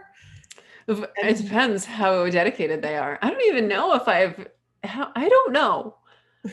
[0.87, 3.19] It depends how dedicated they are.
[3.21, 4.47] I don't even know if I've.
[4.83, 5.95] How, I don't know.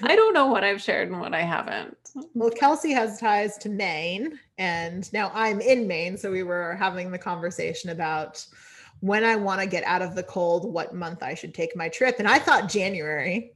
[0.02, 1.96] I don't know what I've shared and what I haven't.
[2.34, 6.16] Well, Kelsey has ties to Maine, and now I'm in Maine.
[6.16, 8.44] So we were having the conversation about
[9.00, 11.88] when I want to get out of the cold, what month I should take my
[11.88, 12.16] trip.
[12.18, 13.54] And I thought January.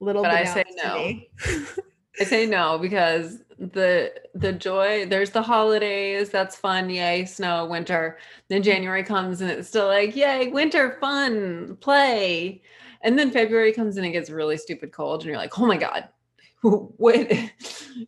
[0.00, 1.20] Little But I say no.
[2.20, 8.18] I say no because the the joy there's the holidays that's fun yay snow winter.
[8.48, 12.62] Then January comes and it's still like yay winter fun play.
[13.02, 15.76] And then February comes and it gets really stupid cold and you're like oh my
[15.76, 16.08] god
[16.62, 17.32] what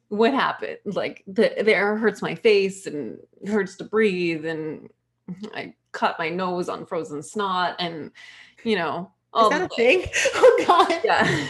[0.08, 0.78] what happened?
[0.84, 4.88] Like the, the air hurts my face and hurts to breathe and
[5.54, 8.11] i cut my nose on frozen snot and
[8.64, 10.04] you know all Is that a thing?
[10.34, 11.00] Oh god.
[11.04, 11.46] Yeah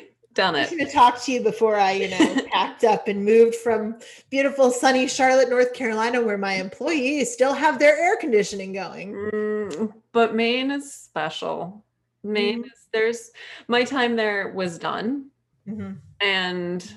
[0.34, 0.70] done it.
[0.70, 3.96] I'm going to talk to you before I, you know, packed up and moved from
[4.30, 9.12] beautiful sunny Charlotte, North Carolina, where my employees still have their air conditioning going.
[9.12, 11.84] Mm, but Maine is special.
[12.22, 12.66] Maine mm-hmm.
[12.66, 13.30] is there's
[13.68, 15.26] my time there was done,
[15.66, 15.92] mm-hmm.
[16.20, 16.94] and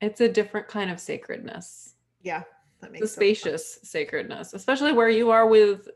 [0.00, 1.94] it's a different kind of sacredness.
[2.22, 2.42] Yeah,
[2.80, 5.88] that makes the spacious sacredness, especially where you are with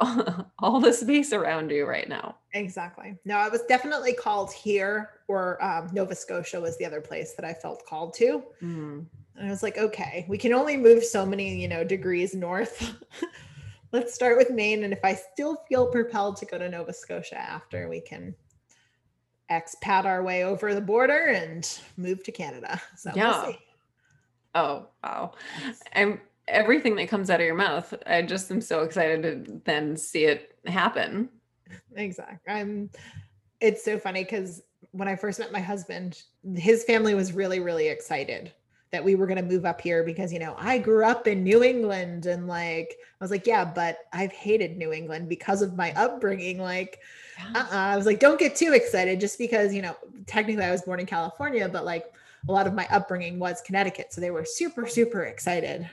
[0.58, 2.36] all the space around you right now.
[2.54, 3.16] Exactly.
[3.24, 7.44] No, I was definitely called here, or um, Nova Scotia was the other place that
[7.44, 8.44] I felt called to.
[8.62, 9.06] Mm.
[9.36, 12.94] And I was like, okay, we can only move so many, you know, degrees north.
[13.92, 14.84] Let's start with Maine.
[14.84, 18.34] And if I still feel propelled to go to Nova Scotia after, we can
[19.50, 22.80] expat our way over the border and move to Canada.
[22.96, 23.46] So yeah.
[23.46, 23.56] We'll
[24.54, 25.32] oh, wow.
[25.94, 27.94] I'm everything that comes out of your mouth.
[28.06, 31.28] I just am so excited to then see it happen.
[31.94, 32.52] Exactly.
[32.52, 32.90] I'm
[33.60, 36.22] it's so funny because when I first met my husband,
[36.54, 38.52] his family was really, really excited
[38.90, 41.42] that we were going to move up here because, you know, I grew up in
[41.42, 45.76] New England and like, I was like, yeah, but I've hated New England because of
[45.76, 46.58] my upbringing.
[46.58, 47.00] Like,
[47.54, 47.66] uh-uh.
[47.70, 49.94] I was like, don't get too excited just because, you know,
[50.26, 52.06] technically I was born in California, but like
[52.48, 54.12] a lot of my upbringing was Connecticut.
[54.12, 55.88] So they were super, super excited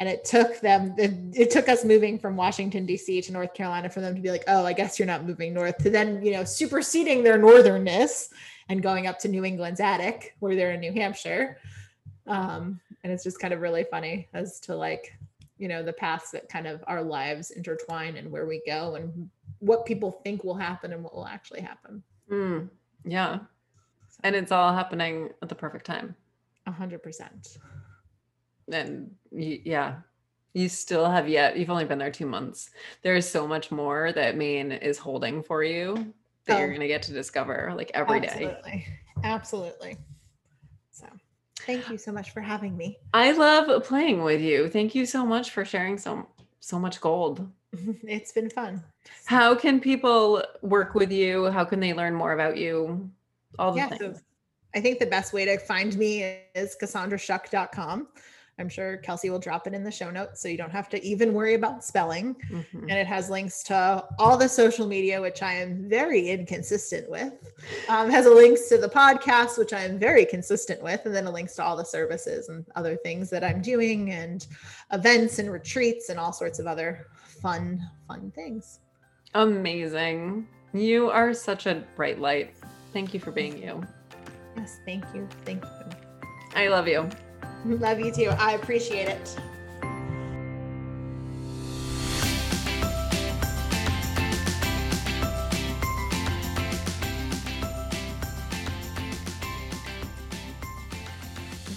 [0.00, 3.90] and it took them it, it, took us moving from washington d.c to north carolina
[3.90, 6.32] for them to be like oh i guess you're not moving north to then you
[6.32, 8.28] know superseding their northernness
[8.68, 11.58] and going up to new england's attic where they're in new hampshire.
[12.26, 15.16] Um, and it's just kind of really funny as to like
[15.56, 19.28] you know the paths that kind of our lives intertwine and where we go and
[19.60, 22.02] what people think will happen and what will actually happen.
[22.30, 22.68] Mm,
[23.04, 23.38] yeah.
[24.22, 26.14] And it's all happening at the perfect time.
[26.68, 27.58] 100%
[28.72, 29.96] and you, yeah
[30.54, 32.70] you still have yet you've only been there two months
[33.02, 36.12] there is so much more that maine is holding for you
[36.46, 36.58] that oh.
[36.58, 38.70] you're going to get to discover like every absolutely.
[38.70, 38.86] day.
[39.22, 39.24] absolutely.
[39.24, 39.96] absolutely
[40.90, 41.06] so
[41.60, 45.24] thank you so much for having me i love playing with you thank you so
[45.24, 46.26] much for sharing so
[46.60, 47.46] so much gold
[48.02, 48.82] it's been fun
[49.26, 53.08] how can people work with you how can they learn more about you
[53.58, 54.22] all the yeah, things so
[54.74, 58.08] I think the best way to find me is cassandrashuck.com.
[58.58, 61.02] I'm sure Kelsey will drop it in the show notes so you don't have to
[61.04, 62.34] even worry about spelling.
[62.50, 62.80] Mm-hmm.
[62.80, 67.34] And it has links to all the social media, which I am very inconsistent with.
[67.88, 71.26] Um, has a links to the podcast, which I am very consistent with, and then
[71.26, 74.46] a links to all the services and other things that I'm doing, and
[74.92, 77.06] events and retreats and all sorts of other
[77.40, 78.80] fun, fun things.
[79.34, 80.48] Amazing.
[80.72, 82.54] You are such a bright light.
[82.92, 83.82] Thank you for being you.
[84.56, 85.28] Yes, thank you.
[85.44, 85.96] Thank you.
[86.54, 87.08] I love you.
[87.64, 88.30] Love you too.
[88.38, 89.36] I appreciate it.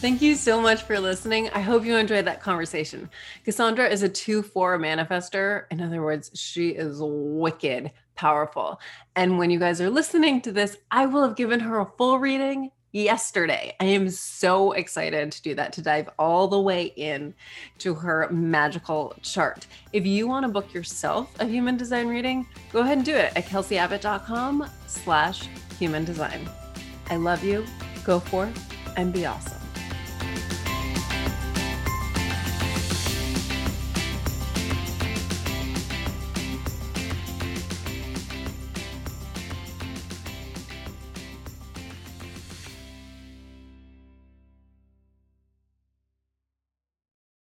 [0.02, 1.52] Thank you so much for listening.
[1.52, 3.08] I hope you enjoyed that conversation.
[3.46, 5.66] Cassandra is a 2 4 manifestor.
[5.70, 8.80] In other words, she is wicked powerful.
[9.16, 12.18] And when you guys are listening to this, I will have given her a full
[12.18, 13.76] reading yesterday.
[13.80, 17.34] I am so excited to do that, to dive all the way in
[17.80, 19.68] to her magical chart.
[19.94, 23.34] If you want to book yourself a human design reading, go ahead and do it
[23.36, 25.48] at kelseyabbott.com slash
[25.80, 26.50] human design.
[27.10, 27.66] I love you.
[28.04, 29.61] Go forth and be awesome.